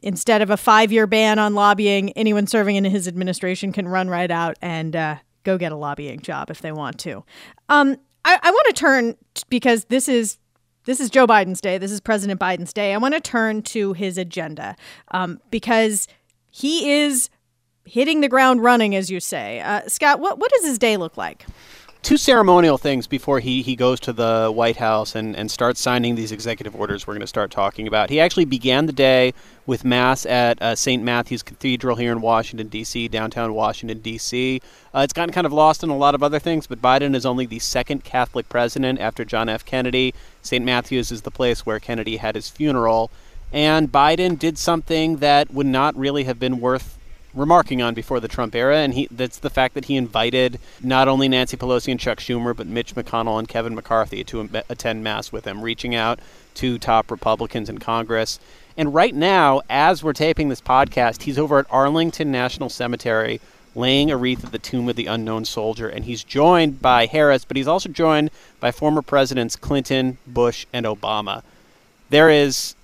instead 0.00 0.40
of 0.40 0.48
a 0.48 0.56
five-year 0.56 1.06
ban 1.06 1.38
on 1.38 1.54
lobbying, 1.54 2.12
anyone 2.12 2.46
serving 2.46 2.76
in 2.76 2.84
his 2.84 3.06
administration 3.06 3.72
can 3.72 3.86
run 3.86 4.08
right 4.08 4.30
out 4.30 4.56
and 4.62 4.96
uh, 4.96 5.16
go 5.42 5.58
get 5.58 5.70
a 5.70 5.76
lobbying 5.76 6.20
job 6.20 6.50
if 6.50 6.62
they 6.62 6.72
want 6.72 6.98
to. 7.00 7.22
Um, 7.68 7.98
I, 8.24 8.38
I 8.42 8.50
want 8.50 8.66
to 8.68 8.72
turn 8.72 9.16
because 9.50 9.84
this 9.86 10.08
is 10.08 10.38
this 10.84 11.00
is 11.00 11.10
Joe 11.10 11.26
Biden's 11.26 11.60
day. 11.60 11.78
This 11.78 11.90
is 11.90 12.00
President 12.00 12.40
Biden's 12.40 12.72
day. 12.72 12.94
I 12.94 12.98
want 12.98 13.14
to 13.14 13.20
turn 13.20 13.62
to 13.62 13.92
his 13.92 14.18
agenda 14.18 14.76
um, 15.10 15.40
because 15.50 16.06
he 16.50 16.90
is 16.90 17.30
hitting 17.84 18.20
the 18.20 18.28
ground 18.28 18.62
running, 18.62 18.94
as 18.94 19.10
you 19.10 19.20
say. 19.20 19.60
Uh, 19.60 19.82
Scott, 19.88 20.20
what, 20.20 20.38
what 20.38 20.50
does 20.50 20.64
his 20.64 20.78
day 20.78 20.96
look 20.96 21.16
like? 21.16 21.46
Two 22.04 22.18
ceremonial 22.18 22.76
things 22.76 23.06
before 23.06 23.40
he, 23.40 23.62
he 23.62 23.74
goes 23.74 23.98
to 23.98 24.12
the 24.12 24.52
White 24.54 24.76
House 24.76 25.14
and, 25.14 25.34
and 25.34 25.50
starts 25.50 25.80
signing 25.80 26.14
these 26.14 26.32
executive 26.32 26.76
orders 26.76 27.06
we're 27.06 27.14
going 27.14 27.22
to 27.22 27.26
start 27.26 27.50
talking 27.50 27.88
about. 27.88 28.10
He 28.10 28.20
actually 28.20 28.44
began 28.44 28.84
the 28.84 28.92
day 28.92 29.32
with 29.64 29.86
Mass 29.86 30.26
at 30.26 30.60
uh, 30.60 30.76
St. 30.76 31.02
Matthew's 31.02 31.42
Cathedral 31.42 31.96
here 31.96 32.12
in 32.12 32.20
Washington, 32.20 32.68
D.C., 32.68 33.08
downtown 33.08 33.54
Washington, 33.54 34.00
D.C. 34.00 34.60
Uh, 34.94 35.00
it's 35.00 35.14
gotten 35.14 35.32
kind 35.32 35.46
of 35.46 35.52
lost 35.54 35.82
in 35.82 35.88
a 35.88 35.96
lot 35.96 36.14
of 36.14 36.22
other 36.22 36.38
things, 36.38 36.66
but 36.66 36.82
Biden 36.82 37.14
is 37.14 37.24
only 37.24 37.46
the 37.46 37.58
second 37.58 38.04
Catholic 38.04 38.50
president 38.50 39.00
after 39.00 39.24
John 39.24 39.48
F. 39.48 39.64
Kennedy. 39.64 40.12
St. 40.42 40.62
Matthew's 40.62 41.10
is 41.10 41.22
the 41.22 41.30
place 41.30 41.64
where 41.64 41.80
Kennedy 41.80 42.18
had 42.18 42.34
his 42.34 42.50
funeral. 42.50 43.10
And 43.50 43.90
Biden 43.90 44.38
did 44.38 44.58
something 44.58 45.16
that 45.16 45.50
would 45.54 45.66
not 45.66 45.96
really 45.96 46.24
have 46.24 46.38
been 46.38 46.60
worth 46.60 46.98
remarking 47.34 47.82
on 47.82 47.94
before 47.94 48.20
the 48.20 48.28
Trump 48.28 48.54
era, 48.54 48.78
and 48.78 48.94
he 48.94 49.08
that's 49.10 49.38
the 49.38 49.50
fact 49.50 49.74
that 49.74 49.86
he 49.86 49.96
invited 49.96 50.58
not 50.82 51.08
only 51.08 51.28
Nancy 51.28 51.56
Pelosi 51.56 51.90
and 51.90 52.00
Chuck 52.00 52.18
Schumer, 52.18 52.56
but 52.56 52.66
Mitch 52.66 52.94
McConnell 52.94 53.38
and 53.38 53.48
Kevin 53.48 53.74
McCarthy 53.74 54.24
to 54.24 54.40
Im- 54.40 54.62
attend 54.68 55.04
Mass 55.04 55.32
with 55.32 55.46
him, 55.46 55.62
reaching 55.62 55.94
out 55.94 56.20
to 56.54 56.78
top 56.78 57.10
Republicans 57.10 57.68
in 57.68 57.78
Congress. 57.78 58.38
And 58.76 58.92
right 58.92 59.14
now, 59.14 59.62
as 59.70 60.02
we're 60.02 60.12
taping 60.12 60.48
this 60.48 60.60
podcast, 60.60 61.22
he's 61.22 61.38
over 61.38 61.58
at 61.58 61.66
Arlington 61.70 62.32
National 62.32 62.68
Cemetery 62.68 63.40
laying 63.76 64.10
a 64.10 64.16
wreath 64.16 64.44
at 64.44 64.52
the 64.52 64.58
tomb 64.58 64.88
of 64.88 64.96
the 64.96 65.06
unknown 65.06 65.44
soldier. 65.44 65.88
And 65.88 66.04
he's 66.04 66.24
joined 66.24 66.80
by 66.80 67.06
Harris, 67.06 67.44
but 67.44 67.56
he's 67.56 67.68
also 67.68 67.88
joined 67.88 68.30
by 68.60 68.70
former 68.70 69.02
presidents 69.02 69.56
Clinton, 69.56 70.18
Bush, 70.26 70.66
and 70.72 70.86
Obama. 70.86 71.42
There 72.10 72.30
is 72.30 72.74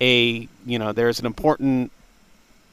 a, 0.00 0.48
you 0.66 0.78
know, 0.78 0.92
there's 0.92 1.20
an 1.20 1.26
important 1.26 1.90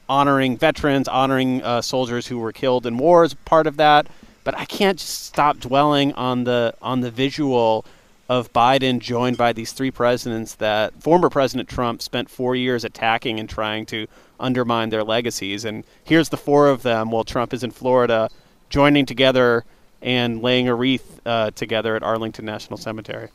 honoring 0.10 0.58
veterans, 0.58 1.08
honoring 1.08 1.64
uh, 1.64 1.82
soldiers 1.82 2.28
who 2.28 2.40
were 2.40 2.52
killed 2.52 2.86
in 2.86 2.98
wars, 2.98 3.34
part 3.34 3.68
of 3.68 3.78
that. 3.78 4.08
But 4.44 4.58
I 4.58 4.66
can't 4.66 4.98
just 4.98 5.26
stop 5.26 5.60
dwelling 5.60 6.12
on 6.14 6.44
the 6.44 6.74
on 6.82 7.02
the 7.02 7.12
visual 7.12 7.86
of 8.28 8.52
Biden 8.54 9.00
joined 9.00 9.38
by 9.38 9.54
these 9.54 9.72
three 9.72 9.90
presidents 9.90 10.56
that 10.56 10.94
former 11.02 11.30
President 11.30 11.68
Trump 11.68 12.02
spent 12.02 12.30
four 12.30 12.56
years 12.56 12.84
attacking 12.84 13.40
and 13.40 13.50
trying 13.50 13.86
to 13.88 14.08
undermine 14.40 14.90
their 14.90 15.04
legacies. 15.04 15.66
And 15.66 15.84
here's 16.04 16.30
the 16.30 16.38
four 16.38 16.70
of 16.70 16.84
them 16.84 17.10
while 17.10 17.24
Trump 17.24 17.54
is 17.54 17.64
in 17.64 17.72
Florida, 17.72 18.30
joining 18.70 19.08
together 19.08 19.66
and 20.02 20.42
laying 20.42 20.68
a 20.68 20.76
wreath 20.76 21.20
uh, 21.26 21.52
together 21.52 21.96
at 21.96 22.04
Arlington 22.04 22.46
National 22.46 22.78
Cemetery. 22.78 23.30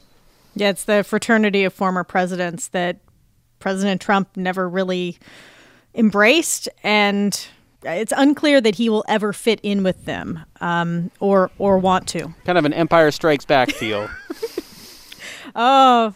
Yeah, 0.55 0.71
it's 0.71 0.85
the 0.85 1.03
fraternity 1.03 1.65
of 1.65 1.73
former 1.73 2.05
presidents 2.05 2.69
that 2.69 2.99
President 3.59 4.01
Trump 4.01 4.37
never 4.37 4.69
really 4.69 5.19
embraced, 5.95 6.69
and 6.83 7.49
it's 7.83 8.13
unclear 8.17 8.61
that 8.61 8.77
he 8.77 8.89
will 8.89 9.05
ever 9.09 9.33
fit 9.33 9.61
in 9.63 9.83
with 9.83 10.05
them 10.05 10.41
um, 10.61 11.11
or 11.21 11.51
or 11.59 11.79
want 11.79 12.09
to. 12.09 12.35
Kind 12.45 12.59
of 12.59 12.65
an 12.65 12.73
Empire 12.73 13.11
Strikes 13.11 13.45
Back 13.45 13.71
feel. 13.71 14.09
oh, 15.55 16.15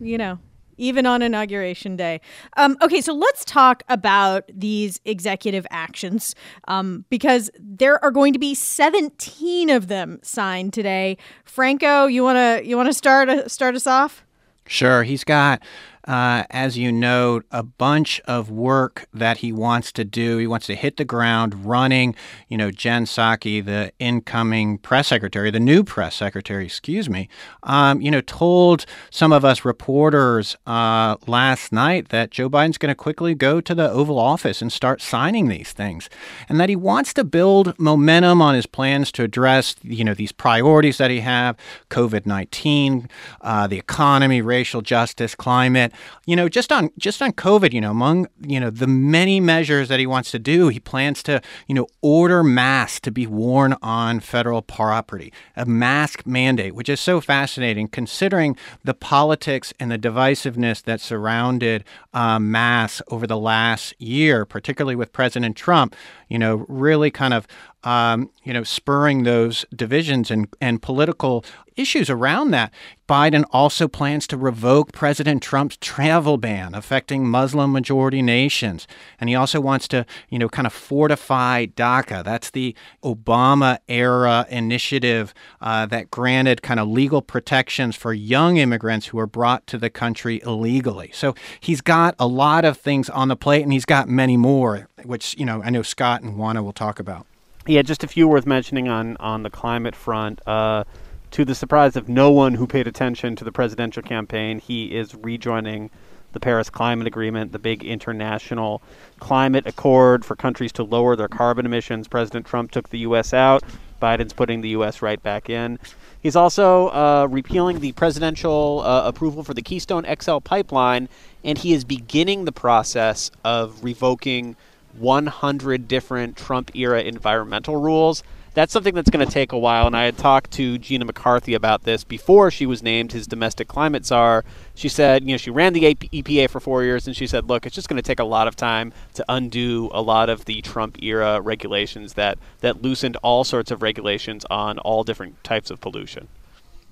you 0.00 0.18
know, 0.18 0.38
even 0.80 1.06
on 1.06 1.22
inauguration 1.22 1.96
day. 1.96 2.20
Um, 2.56 2.76
okay, 2.82 3.00
so 3.00 3.12
let's 3.12 3.44
talk 3.44 3.82
about 3.88 4.50
these 4.52 5.00
executive 5.04 5.66
actions 5.70 6.34
um, 6.68 7.04
because 7.10 7.50
there 7.58 8.02
are 8.02 8.10
going 8.10 8.32
to 8.32 8.38
be 8.38 8.54
17 8.54 9.70
of 9.70 9.88
them 9.88 10.18
signed 10.22 10.72
today. 10.72 11.18
Franco, 11.44 12.06
you 12.06 12.22
wanna 12.24 12.62
you 12.64 12.76
wanna 12.76 12.94
start 12.94 13.28
uh, 13.28 13.46
start 13.48 13.74
us 13.74 13.86
off? 13.86 14.24
Sure, 14.66 15.02
he's 15.02 15.24
got 15.24 15.62
uh, 16.06 16.44
as 16.50 16.78
you 16.78 16.90
know, 16.90 17.42
a 17.50 17.62
bunch 17.62 18.20
of 18.24 18.50
work 18.50 19.06
that 19.12 19.38
he 19.38 19.52
wants 19.52 19.92
to 19.92 20.04
do. 20.04 20.38
He 20.38 20.46
wants 20.46 20.66
to 20.66 20.74
hit 20.74 20.96
the 20.96 21.04
ground 21.04 21.66
running. 21.66 22.14
You 22.48 22.56
know, 22.56 22.70
Jen 22.70 23.04
Psaki, 23.04 23.64
the 23.64 23.92
incoming 23.98 24.78
press 24.78 25.08
secretary, 25.08 25.50
the 25.50 25.60
new 25.60 25.84
press 25.84 26.14
secretary, 26.14 26.64
excuse 26.64 27.08
me, 27.08 27.28
um, 27.62 28.00
you 28.00 28.10
know, 28.10 28.20
told 28.20 28.86
some 29.10 29.32
of 29.32 29.44
us 29.44 29.64
reporters 29.64 30.56
uh, 30.66 31.16
last 31.26 31.72
night 31.72 32.08
that 32.08 32.30
Joe 32.30 32.48
Biden's 32.48 32.78
going 32.78 32.90
to 32.90 32.94
quickly 32.94 33.34
go 33.34 33.60
to 33.60 33.74
the 33.74 33.90
Oval 33.90 34.18
Office 34.18 34.62
and 34.62 34.72
start 34.72 35.02
signing 35.02 35.48
these 35.48 35.72
things, 35.72 36.08
and 36.48 36.58
that 36.60 36.68
he 36.68 36.76
wants 36.76 37.12
to 37.14 37.24
build 37.24 37.78
momentum 37.78 38.40
on 38.40 38.54
his 38.54 38.66
plans 38.66 39.12
to 39.12 39.22
address, 39.22 39.76
you 39.82 40.04
know, 40.04 40.14
these 40.14 40.32
priorities 40.32 40.98
that 40.98 41.10
he 41.10 41.20
have: 41.20 41.56
COVID 41.90 42.26
nineteen, 42.26 43.08
uh, 43.42 43.66
the 43.66 43.78
economy, 43.78 44.40
racial 44.40 44.82
justice, 44.82 45.34
climate 45.34 45.89
you 46.26 46.36
know, 46.36 46.48
just 46.48 46.72
on 46.72 46.90
just 46.98 47.22
on 47.22 47.32
COVID, 47.32 47.72
you 47.72 47.80
know, 47.80 47.90
among 47.90 48.28
you 48.40 48.60
know 48.60 48.70
the 48.70 48.86
many 48.86 49.40
measures 49.40 49.88
that 49.88 50.00
he 50.00 50.06
wants 50.06 50.30
to 50.30 50.38
do, 50.38 50.68
he 50.68 50.80
plans 50.80 51.22
to 51.24 51.40
you 51.66 51.74
know 51.74 51.86
order 52.00 52.42
masks 52.42 53.00
to 53.00 53.10
be 53.10 53.26
worn 53.26 53.76
on 53.82 54.20
federal 54.20 54.62
property, 54.62 55.32
a 55.56 55.66
mask 55.66 56.26
mandate, 56.26 56.74
which 56.74 56.88
is 56.88 57.00
so 57.00 57.20
fascinating 57.20 57.88
considering 57.88 58.56
the 58.84 58.94
politics 58.94 59.72
and 59.78 59.90
the 59.90 59.98
divisiveness 59.98 60.82
that 60.82 61.00
surrounded 61.00 61.84
uh, 62.12 62.38
masks 62.38 63.02
over 63.08 63.26
the 63.26 63.38
last 63.38 63.94
year, 64.00 64.44
particularly 64.44 64.96
with 64.96 65.12
President 65.12 65.56
Trump. 65.56 65.94
You 66.28 66.38
know, 66.38 66.64
really 66.68 67.10
kind 67.10 67.34
of 67.34 67.46
um, 67.84 68.30
you 68.44 68.52
know, 68.52 68.62
spurring 68.62 69.22
those 69.22 69.64
divisions 69.74 70.30
and, 70.30 70.48
and 70.60 70.82
political 70.82 71.44
issues 71.76 72.10
around 72.10 72.50
that. 72.50 72.72
Biden 73.08 73.44
also 73.50 73.88
plans 73.88 74.26
to 74.28 74.36
revoke 74.36 74.92
President 74.92 75.42
Trump's 75.42 75.76
travel 75.78 76.36
ban 76.36 76.74
affecting 76.74 77.26
Muslim 77.26 77.72
majority 77.72 78.22
nations. 78.22 78.86
And 79.18 79.28
he 79.28 79.34
also 79.34 79.60
wants 79.60 79.88
to, 79.88 80.06
you 80.28 80.38
know, 80.38 80.48
kind 80.48 80.66
of 80.66 80.72
fortify 80.72 81.66
DACA. 81.66 82.22
That's 82.22 82.50
the 82.50 82.76
Obama 83.02 83.78
era 83.88 84.46
initiative 84.48 85.34
uh, 85.60 85.86
that 85.86 86.10
granted 86.10 86.62
kind 86.62 86.78
of 86.78 86.88
legal 86.88 87.22
protections 87.22 87.96
for 87.96 88.12
young 88.12 88.58
immigrants 88.58 89.06
who 89.06 89.16
were 89.16 89.26
brought 89.26 89.66
to 89.68 89.78
the 89.78 89.90
country 89.90 90.40
illegally. 90.44 91.10
So 91.12 91.34
he's 91.58 91.80
got 91.80 92.14
a 92.18 92.26
lot 92.26 92.64
of 92.64 92.76
things 92.76 93.08
on 93.08 93.28
the 93.28 93.36
plate 93.36 93.62
and 93.62 93.72
he's 93.72 93.86
got 93.86 94.08
many 94.08 94.36
more, 94.36 94.88
which, 95.02 95.34
you 95.38 95.46
know, 95.46 95.62
I 95.64 95.70
know 95.70 95.82
Scott 95.82 96.22
and 96.22 96.36
Juana 96.36 96.62
will 96.62 96.72
talk 96.72 97.00
about. 97.00 97.26
Yeah, 97.66 97.82
just 97.82 98.02
a 98.02 98.08
few 98.08 98.26
worth 98.26 98.46
mentioning 98.46 98.88
on 98.88 99.16
on 99.18 99.42
the 99.42 99.50
climate 99.50 99.94
front. 99.94 100.40
Uh, 100.46 100.84
to 101.32 101.44
the 101.44 101.54
surprise 101.54 101.94
of 101.94 102.08
no 102.08 102.30
one 102.30 102.54
who 102.54 102.66
paid 102.66 102.88
attention 102.88 103.36
to 103.36 103.44
the 103.44 103.52
presidential 103.52 104.02
campaign, 104.02 104.58
he 104.58 104.96
is 104.96 105.14
rejoining 105.14 105.90
the 106.32 106.40
Paris 106.40 106.70
Climate 106.70 107.06
Agreement, 107.06 107.52
the 107.52 107.58
big 107.58 107.84
international 107.84 108.82
climate 109.18 109.66
accord 109.66 110.24
for 110.24 110.36
countries 110.36 110.72
to 110.72 110.82
lower 110.82 111.16
their 111.16 111.28
carbon 111.28 111.66
emissions. 111.66 112.08
President 112.08 112.46
Trump 112.46 112.70
took 112.70 112.88
the 112.88 113.00
U.S. 113.00 113.34
out. 113.34 113.62
Biden's 114.00 114.32
putting 114.32 114.60
the 114.60 114.70
U.S. 114.70 115.02
right 115.02 115.22
back 115.22 115.50
in. 115.50 115.78
He's 116.22 116.36
also 116.36 116.88
uh, 116.88 117.28
repealing 117.30 117.80
the 117.80 117.92
presidential 117.92 118.82
uh, 118.84 119.02
approval 119.06 119.44
for 119.44 119.54
the 119.54 119.62
Keystone 119.62 120.06
XL 120.20 120.38
pipeline, 120.38 121.08
and 121.44 121.58
he 121.58 121.72
is 121.72 121.84
beginning 121.84 122.44
the 122.44 122.52
process 122.52 123.30
of 123.44 123.84
revoking 123.84 124.56
100 124.98 125.88
different 125.88 126.36
Trump 126.36 126.70
era 126.74 127.02
environmental 127.02 127.76
rules. 127.76 128.22
That's 128.52 128.72
something 128.72 128.94
that's 128.94 129.10
going 129.10 129.24
to 129.24 129.32
take 129.32 129.52
a 129.52 129.58
while. 129.58 129.86
And 129.86 129.96
I 129.96 130.04
had 130.04 130.18
talked 130.18 130.50
to 130.52 130.76
Gina 130.76 131.04
McCarthy 131.04 131.54
about 131.54 131.84
this 131.84 132.02
before 132.02 132.50
she 132.50 132.66
was 132.66 132.82
named 132.82 133.12
his 133.12 133.28
domestic 133.28 133.68
climate 133.68 134.04
czar. 134.04 134.44
She 134.74 134.88
said, 134.88 135.22
you 135.22 135.32
know, 135.32 135.36
she 135.36 135.50
ran 135.50 135.72
the 135.72 135.94
EPA 135.94 136.50
for 136.50 136.58
four 136.58 136.82
years, 136.82 137.06
and 137.06 137.14
she 137.14 137.28
said, 137.28 137.48
look, 137.48 137.64
it's 137.64 137.76
just 137.76 137.88
going 137.88 137.96
to 137.96 138.02
take 138.02 138.18
a 138.18 138.24
lot 138.24 138.48
of 138.48 138.56
time 138.56 138.92
to 139.14 139.24
undo 139.28 139.88
a 139.92 140.02
lot 140.02 140.28
of 140.28 140.46
the 140.46 140.62
Trump 140.62 141.00
era 141.00 141.40
regulations 141.40 142.14
that, 142.14 142.38
that 142.58 142.82
loosened 142.82 143.16
all 143.22 143.44
sorts 143.44 143.70
of 143.70 143.82
regulations 143.82 144.44
on 144.50 144.78
all 144.80 145.04
different 145.04 145.42
types 145.44 145.70
of 145.70 145.80
pollution 145.80 146.26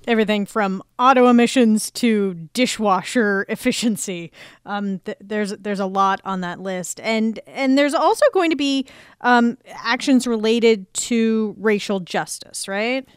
everything 0.09 0.45
from 0.45 0.81
auto 0.97 1.27
emissions 1.27 1.91
to 1.91 2.33
dishwasher 2.53 3.45
efficiency. 3.49 4.31
Um, 4.65 4.99
th- 4.99 5.17
there's 5.21 5.51
there's 5.51 5.79
a 5.79 5.85
lot 5.85 6.19
on 6.25 6.41
that 6.41 6.59
list, 6.59 6.99
and 7.01 7.39
and 7.47 7.77
there's 7.77 7.93
also 7.93 8.25
going 8.33 8.49
to 8.49 8.57
be 8.57 8.85
um, 9.21 9.57
actions 9.67 10.27
related 10.27 10.91
to 10.95 11.55
racial 11.57 11.99
justice, 11.99 12.67
right? 12.67 13.07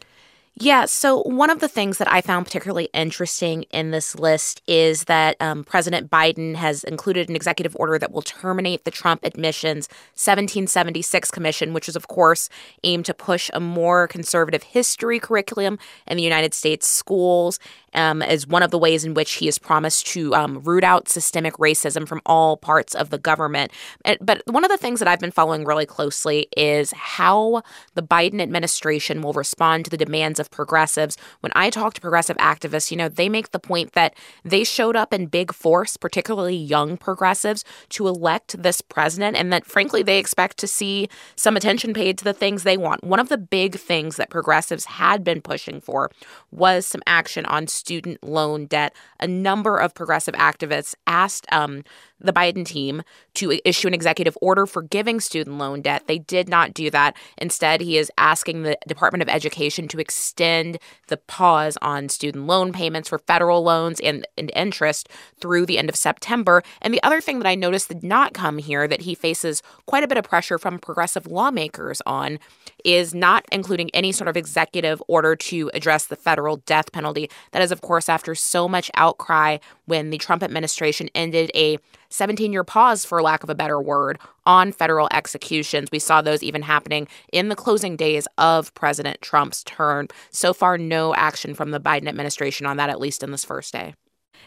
Yeah, 0.56 0.84
so 0.84 1.22
one 1.22 1.48
of 1.48 1.60
the 1.60 1.68
things 1.68 1.96
that 1.96 2.12
I 2.12 2.20
found 2.20 2.44
particularly 2.44 2.90
interesting 2.92 3.62
in 3.70 3.90
this 3.90 4.14
list 4.14 4.60
is 4.66 5.04
that 5.04 5.34
um, 5.40 5.64
President 5.64 6.10
Biden 6.10 6.56
has 6.56 6.84
included 6.84 7.30
an 7.30 7.36
executive 7.36 7.74
order 7.80 7.98
that 7.98 8.12
will 8.12 8.20
terminate 8.20 8.84
the 8.84 8.90
Trump 8.90 9.24
Admissions 9.24 9.88
1776 10.14 11.30
Commission, 11.30 11.72
which 11.72 11.88
is, 11.88 11.96
of 11.96 12.06
course, 12.08 12.50
aimed 12.84 13.06
to 13.06 13.14
push 13.14 13.50
a 13.54 13.60
more 13.60 14.06
conservative 14.06 14.62
history 14.62 15.18
curriculum 15.18 15.78
in 16.06 16.18
the 16.18 16.22
United 16.22 16.52
States 16.52 16.86
schools 16.86 17.58
um, 17.94 18.22
as 18.22 18.46
one 18.46 18.62
of 18.62 18.70
the 18.70 18.78
ways 18.78 19.04
in 19.04 19.14
which 19.14 19.34
he 19.34 19.46
has 19.46 19.58
promised 19.58 20.06
to 20.08 20.34
um, 20.34 20.60
root 20.60 20.84
out 20.84 21.08
systemic 21.08 21.54
racism 21.54 22.06
from 22.06 22.20
all 22.26 22.56
parts 22.56 22.94
of 22.94 23.10
the 23.10 23.18
government. 23.18 23.72
But 24.20 24.42
one 24.46 24.64
of 24.64 24.70
the 24.70 24.78
things 24.78 24.98
that 24.98 25.08
I've 25.08 25.20
been 25.20 25.30
following 25.30 25.64
really 25.64 25.86
closely 25.86 26.48
is 26.56 26.92
how 26.92 27.62
the 27.94 28.02
Biden 28.02 28.40
administration 28.40 29.22
will 29.22 29.32
respond 29.32 29.84
to 29.84 29.90
the 29.90 29.96
demands 29.96 30.40
of 30.42 30.50
progressives. 30.50 31.16
When 31.40 31.52
I 31.54 31.70
talk 31.70 31.94
to 31.94 32.00
progressive 32.02 32.36
activists, 32.36 32.90
you 32.90 32.98
know, 32.98 33.08
they 33.08 33.30
make 33.30 33.52
the 33.52 33.58
point 33.58 33.92
that 33.92 34.14
they 34.44 34.64
showed 34.64 34.96
up 34.96 35.14
in 35.14 35.26
big 35.26 35.54
force, 35.54 35.96
particularly 35.96 36.56
young 36.56 36.98
progressives, 36.98 37.64
to 37.90 38.06
elect 38.06 38.62
this 38.62 38.82
president, 38.82 39.38
and 39.38 39.50
that 39.52 39.64
frankly, 39.64 40.02
they 40.02 40.18
expect 40.18 40.58
to 40.58 40.66
see 40.66 41.08
some 41.36 41.56
attention 41.56 41.94
paid 41.94 42.18
to 42.18 42.24
the 42.24 42.34
things 42.34 42.62
they 42.62 42.76
want. 42.76 43.02
One 43.04 43.20
of 43.20 43.30
the 43.30 43.38
big 43.38 43.76
things 43.76 44.16
that 44.16 44.28
progressives 44.28 44.84
had 44.84 45.24
been 45.24 45.40
pushing 45.40 45.80
for 45.80 46.10
was 46.50 46.84
some 46.84 47.02
action 47.06 47.46
on 47.46 47.66
student 47.68 48.22
loan 48.22 48.66
debt. 48.66 48.94
A 49.20 49.26
number 49.26 49.78
of 49.78 49.94
progressive 49.94 50.34
activists 50.34 50.94
asked 51.06 51.46
um, 51.52 51.84
the 52.20 52.32
Biden 52.32 52.64
team 52.64 53.02
to 53.34 53.58
issue 53.64 53.88
an 53.88 53.94
executive 53.94 54.36
order 54.40 54.66
forgiving 54.66 55.20
student 55.20 55.58
loan 55.58 55.82
debt. 55.82 56.06
They 56.06 56.18
did 56.18 56.48
not 56.48 56.74
do 56.74 56.90
that. 56.90 57.16
Instead, 57.38 57.80
he 57.80 57.98
is 57.98 58.10
asking 58.16 58.62
the 58.62 58.78
Department 58.86 59.22
of 59.22 59.28
Education 59.28 59.88
to 59.88 59.98
extend 59.98 60.31
the 60.36 61.16
pause 61.26 61.76
on 61.82 62.08
student 62.08 62.46
loan 62.46 62.72
payments 62.72 63.08
for 63.08 63.18
federal 63.18 63.62
loans 63.62 64.00
and, 64.00 64.26
and 64.36 64.50
interest 64.54 65.08
through 65.40 65.66
the 65.66 65.78
end 65.78 65.88
of 65.88 65.96
September. 65.96 66.62
And 66.80 66.92
the 66.92 67.02
other 67.02 67.20
thing 67.20 67.38
that 67.38 67.48
I 67.48 67.54
noticed 67.54 67.88
did 67.88 68.02
not 68.02 68.34
come 68.34 68.58
here 68.58 68.88
that 68.88 69.02
he 69.02 69.14
faces 69.14 69.62
quite 69.86 70.04
a 70.04 70.08
bit 70.08 70.18
of 70.18 70.24
pressure 70.24 70.58
from 70.58 70.78
progressive 70.78 71.26
lawmakers 71.26 72.00
on 72.06 72.38
is 72.84 73.14
not 73.14 73.44
including 73.52 73.90
any 73.90 74.12
sort 74.12 74.28
of 74.28 74.36
executive 74.36 75.02
order 75.08 75.36
to 75.36 75.70
address 75.74 76.06
the 76.06 76.16
federal 76.16 76.56
death 76.58 76.92
penalty. 76.92 77.30
That 77.52 77.62
is, 77.62 77.70
of 77.70 77.80
course, 77.80 78.08
after 78.08 78.34
so 78.34 78.68
much 78.68 78.90
outcry 78.94 79.58
when 79.86 80.10
the 80.10 80.18
Trump 80.18 80.42
administration 80.42 81.08
ended 81.14 81.50
a 81.54 81.78
17 82.12 82.52
year 82.52 82.64
pause, 82.64 83.04
for 83.04 83.22
lack 83.22 83.42
of 83.42 83.50
a 83.50 83.54
better 83.54 83.80
word, 83.80 84.18
on 84.46 84.72
federal 84.72 85.08
executions. 85.12 85.90
We 85.90 85.98
saw 85.98 86.22
those 86.22 86.42
even 86.42 86.62
happening 86.62 87.08
in 87.32 87.48
the 87.48 87.56
closing 87.56 87.96
days 87.96 88.26
of 88.38 88.72
President 88.74 89.20
Trump's 89.22 89.64
term. 89.64 90.08
So 90.30 90.52
far, 90.52 90.78
no 90.78 91.14
action 91.14 91.54
from 91.54 91.70
the 91.70 91.80
Biden 91.80 92.08
administration 92.08 92.66
on 92.66 92.76
that, 92.76 92.90
at 92.90 93.00
least 93.00 93.22
in 93.22 93.30
this 93.30 93.44
first 93.44 93.72
day. 93.72 93.94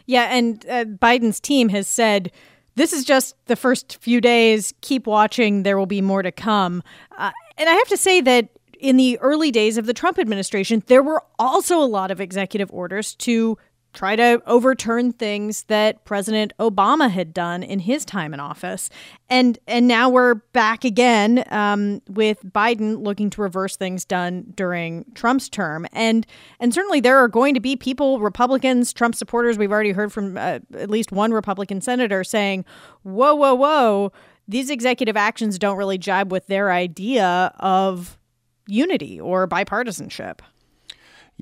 Yeah, 0.06 0.36
and 0.36 0.66
uh, 0.70 0.86
Biden's 0.86 1.40
team 1.40 1.70
has 1.70 1.88
said 1.88 2.32
this 2.76 2.94
is 2.94 3.06
just 3.06 3.36
the 3.46 3.56
first 3.56 3.98
few 4.02 4.22
days. 4.22 4.74
Keep 4.82 5.08
watching, 5.08 5.64
there 5.64 5.78
will 5.78 5.86
be 5.86 6.02
more 6.02 6.22
to 6.22 6.32
come. 6.32 6.84
Uh, 7.18 7.32
and 7.58 7.70
I 7.70 7.74
have 7.74 7.88
to 7.88 7.98
say 7.98 8.22
that 8.22 8.50
in 8.80 8.98
the 8.98 9.18
early 9.20 9.52
days 9.52 9.78
of 9.78 9.86
the 9.86 9.94
Trump 9.94 10.20
administration, 10.20 10.84
there 10.88 11.02
were 11.02 11.24
also 11.40 11.80
a 11.80 11.86
lot 11.86 12.12
of 12.12 12.20
executive 12.20 12.70
orders 12.72 13.16
to 13.16 13.58
try 13.96 14.16
to 14.16 14.42
overturn 14.46 15.14
things 15.14 15.64
that 15.64 16.04
President 16.06 16.54
Obama 16.60 17.10
had 17.10 17.34
done 17.34 17.64
in 17.64 17.80
his 17.80 18.06
time 18.06 18.34
in 18.34 18.40
office, 18.40 18.90
and 19.30 19.58
and 19.66 19.88
now 19.88 20.10
we're 20.10 20.36
back 20.36 20.84
again 20.84 21.44
um, 21.50 22.02
with 22.08 22.44
Biden 22.44 23.04
looking 23.04 23.30
to 23.32 23.42
reverse 23.42 23.76
things 23.76 24.06
done 24.06 24.54
during 24.56 25.06
Trump's 25.16 25.50
term, 25.50 25.88
and 25.94 26.28
and 26.60 26.74
certainly 26.74 27.00
there 27.00 27.18
are 27.18 27.28
going 27.28 27.54
to 27.54 27.60
be 27.60 27.76
people, 27.76 28.20
Republicans, 28.20 28.94
Trump 28.94 29.16
supporters. 29.16 29.58
We've 29.58 29.72
already 29.72 29.94
heard 29.94 30.12
from 30.14 30.38
uh, 30.38 30.60
at 30.74 30.90
least 30.90 31.12
one 31.12 31.32
Republican 31.32 31.82
senator 31.82 32.24
saying, 32.24 32.66
"Whoa, 33.04 33.34
whoa, 33.34 33.56
whoa." 33.56 34.12
These 34.48 34.70
executive 34.70 35.18
actions 35.18 35.58
don't 35.58 35.78
really 35.78 35.98
jibe 35.98 36.32
with 36.32 36.46
their 36.48 36.72
idea 36.72 37.52
of 37.60 38.20
unity 38.68 39.20
or 39.20 39.48
bipartisanship. 39.48 40.40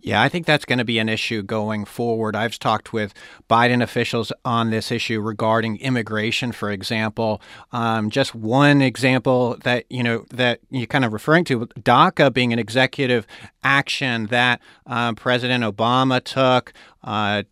Yeah, 0.02 0.22
I 0.22 0.28
think 0.28 0.46
that's 0.46 0.66
going 0.66 0.80
to 0.80 0.86
be 0.86 0.98
an 0.98 1.08
issue 1.08 1.44
going 1.44 1.86
forward. 1.86 2.36
I've 2.36 2.58
talked 2.58 2.94
with 2.94 3.14
Biden 3.50 3.82
officials 3.82 4.34
on 4.44 4.72
this 4.72 4.92
issue 4.92 5.22
regarding 5.22 5.78
immigration, 5.78 6.52
for 6.52 6.72
example. 6.72 7.42
Um, 7.72 8.10
just 8.10 8.34
one 8.34 8.82
example 8.82 9.56
that 9.64 9.86
you 9.90 10.02
know 10.02 10.26
that 10.32 10.60
you're 10.72 10.88
kind 10.88 11.06
of 11.06 11.14
referring 11.14 11.46
to, 11.46 11.68
DACA 11.80 12.34
being 12.34 12.52
an 12.52 12.60
executive 12.60 13.28
action 13.64 14.26
that 14.28 14.62
um, 14.88 15.16
President 15.16 15.64
Obama 15.64 16.24
took. 16.24 16.74
Uh, 17.04 17.44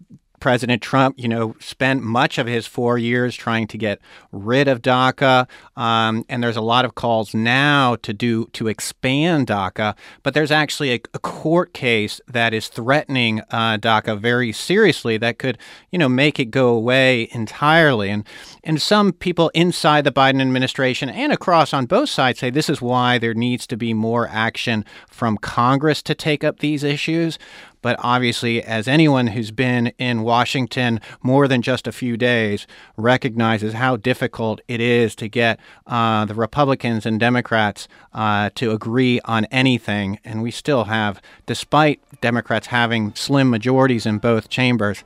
President 0.42 0.82
Trump, 0.82 1.16
you 1.18 1.30
know, 1.30 1.56
spent 1.60 2.02
much 2.02 2.38
of 2.38 2.48
his 2.48 2.68
four 2.68 2.98
years 2.98 3.36
trying 3.36 3.68
to 3.68 3.78
get 3.78 4.02
rid 4.32 4.68
of 4.68 4.82
DACA, 4.82 5.48
um, 5.78 6.26
and 6.28 6.44
there's 6.44 6.58
a 6.58 6.62
lot 6.62 6.84
of 6.84 6.96
calls 6.96 7.34
now 7.34 7.96
to 7.98 8.12
do 8.12 8.48
to 8.48 8.68
expand 8.68 9.48
DACA. 9.48 9.96
But 10.24 10.34
there's 10.34 10.52
actually 10.52 10.92
a, 10.94 11.00
a 11.14 11.20
court 11.20 11.74
case 11.74 12.20
that 12.28 12.54
is 12.54 12.68
threatening 12.68 13.42
uh, 13.52 13.78
DACA 13.78 14.20
very 14.20 14.52
seriously 14.52 15.18
that 15.18 15.38
could, 15.38 15.58
you 15.92 16.00
know, 16.00 16.10
make 16.10 16.40
it 16.40 16.46
go 16.46 16.70
away 16.70 17.30
entirely. 17.32 18.10
And 18.10 18.26
and 18.64 18.82
some 18.82 19.14
people 19.14 19.50
inside 19.54 20.04
the 20.04 20.12
Biden 20.12 20.42
administration 20.42 21.10
and 21.10 21.32
across 21.32 21.74
on 21.74 21.86
both 21.86 22.10
sides 22.10 22.40
say 22.40 22.50
this 22.50 22.70
is 22.70 22.82
why 22.82 23.20
there 23.20 23.36
needs 23.36 23.68
to 23.68 23.78
be 23.78 23.94
more 23.94 24.28
action 24.28 24.84
from 25.08 25.38
Congress 25.38 26.02
to 26.02 26.16
take 26.16 26.44
up 26.44 26.60
these 26.60 26.84
issues. 26.84 27.38
But 27.82 27.98
obviously, 28.00 28.62
as 28.64 28.88
anyone 28.88 29.28
who's 29.28 29.52
been 29.52 29.88
in 29.98 30.22
Washington 30.24 31.02
more 31.22 31.48
than 31.48 31.62
just 31.62 31.88
a 31.88 31.92
few 31.92 32.18
days 32.18 32.68
recognizes 32.98 33.74
how 33.74 33.98
difficult 33.98 34.62
it 34.68 34.80
is 34.80 35.16
to 35.16 35.28
get 35.28 35.60
uh, 35.88 36.26
the 36.26 36.36
Republicans 36.36 37.06
and 37.06 37.20
Democrats 37.20 37.88
uh, 38.14 38.50
to 38.56 38.72
agree 38.72 39.20
on 39.26 39.46
anything. 39.46 40.20
And 40.24 40.42
we 40.42 40.52
still 40.52 40.86
have, 40.86 41.22
despite 41.46 42.00
Democrats 42.22 42.68
having 42.68 43.14
slim 43.16 43.50
majorities 43.50 44.06
in 44.06 44.20
both 44.20 44.50
chambers, 44.50 45.04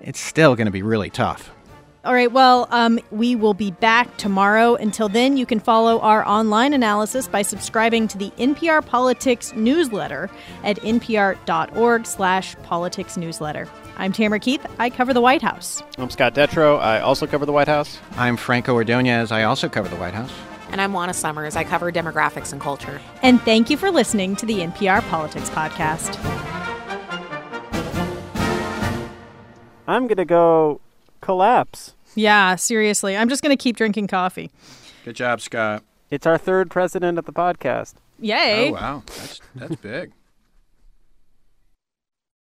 it's 0.00 0.20
still 0.20 0.54
going 0.56 0.66
to 0.66 0.72
be 0.72 0.82
really 0.82 1.10
tough. 1.10 1.55
All 2.06 2.14
right, 2.14 2.30
well, 2.30 2.68
um, 2.70 3.00
we 3.10 3.34
will 3.34 3.52
be 3.52 3.72
back 3.72 4.16
tomorrow. 4.16 4.76
Until 4.76 5.08
then, 5.08 5.36
you 5.36 5.44
can 5.44 5.58
follow 5.58 5.98
our 5.98 6.24
online 6.24 6.72
analysis 6.72 7.26
by 7.26 7.42
subscribing 7.42 8.06
to 8.06 8.16
the 8.16 8.30
NPR 8.38 8.86
Politics 8.86 9.52
newsletter 9.56 10.30
at 10.62 10.76
npr.org 10.82 12.06
slash 12.06 12.54
politics 12.62 13.16
newsletter. 13.16 13.68
I'm 13.96 14.12
Tamara 14.12 14.38
Keith. 14.38 14.64
I 14.78 14.88
cover 14.88 15.12
the 15.12 15.20
White 15.20 15.42
House. 15.42 15.82
I'm 15.98 16.08
Scott 16.08 16.32
Detrow. 16.32 16.78
I 16.78 17.00
also 17.00 17.26
cover 17.26 17.44
the 17.44 17.50
White 17.50 17.66
House. 17.66 17.98
I'm 18.12 18.36
Franco 18.36 18.74
Ordonez. 18.74 19.32
I 19.32 19.42
also 19.42 19.68
cover 19.68 19.88
the 19.88 19.96
White 19.96 20.14
House. 20.14 20.30
And 20.70 20.80
I'm 20.80 20.92
Juana 20.92 21.12
Summers. 21.12 21.56
I 21.56 21.64
cover 21.64 21.90
demographics 21.90 22.52
and 22.52 22.60
culture. 22.60 23.00
And 23.24 23.42
thank 23.42 23.68
you 23.68 23.76
for 23.76 23.90
listening 23.90 24.36
to 24.36 24.46
the 24.46 24.60
NPR 24.60 25.02
Politics 25.08 25.50
Podcast. 25.50 26.14
I'm 29.88 30.06
going 30.06 30.18
to 30.18 30.24
go 30.24 30.80
collapse. 31.20 31.95
Yeah, 32.16 32.56
seriously. 32.56 33.16
I'm 33.16 33.28
just 33.28 33.42
going 33.42 33.56
to 33.56 33.62
keep 33.62 33.76
drinking 33.76 34.08
coffee. 34.08 34.50
Good 35.04 35.14
job, 35.14 35.40
Scott. 35.40 35.84
It's 36.10 36.26
our 36.26 36.38
third 36.38 36.70
president 36.70 37.18
of 37.18 37.24
the 37.26 37.32
podcast. 37.32 37.94
Yay. 38.18 38.70
Oh, 38.70 38.72
wow. 38.72 39.02
That's, 39.06 39.40
that's 39.54 39.76
big. 39.76 40.12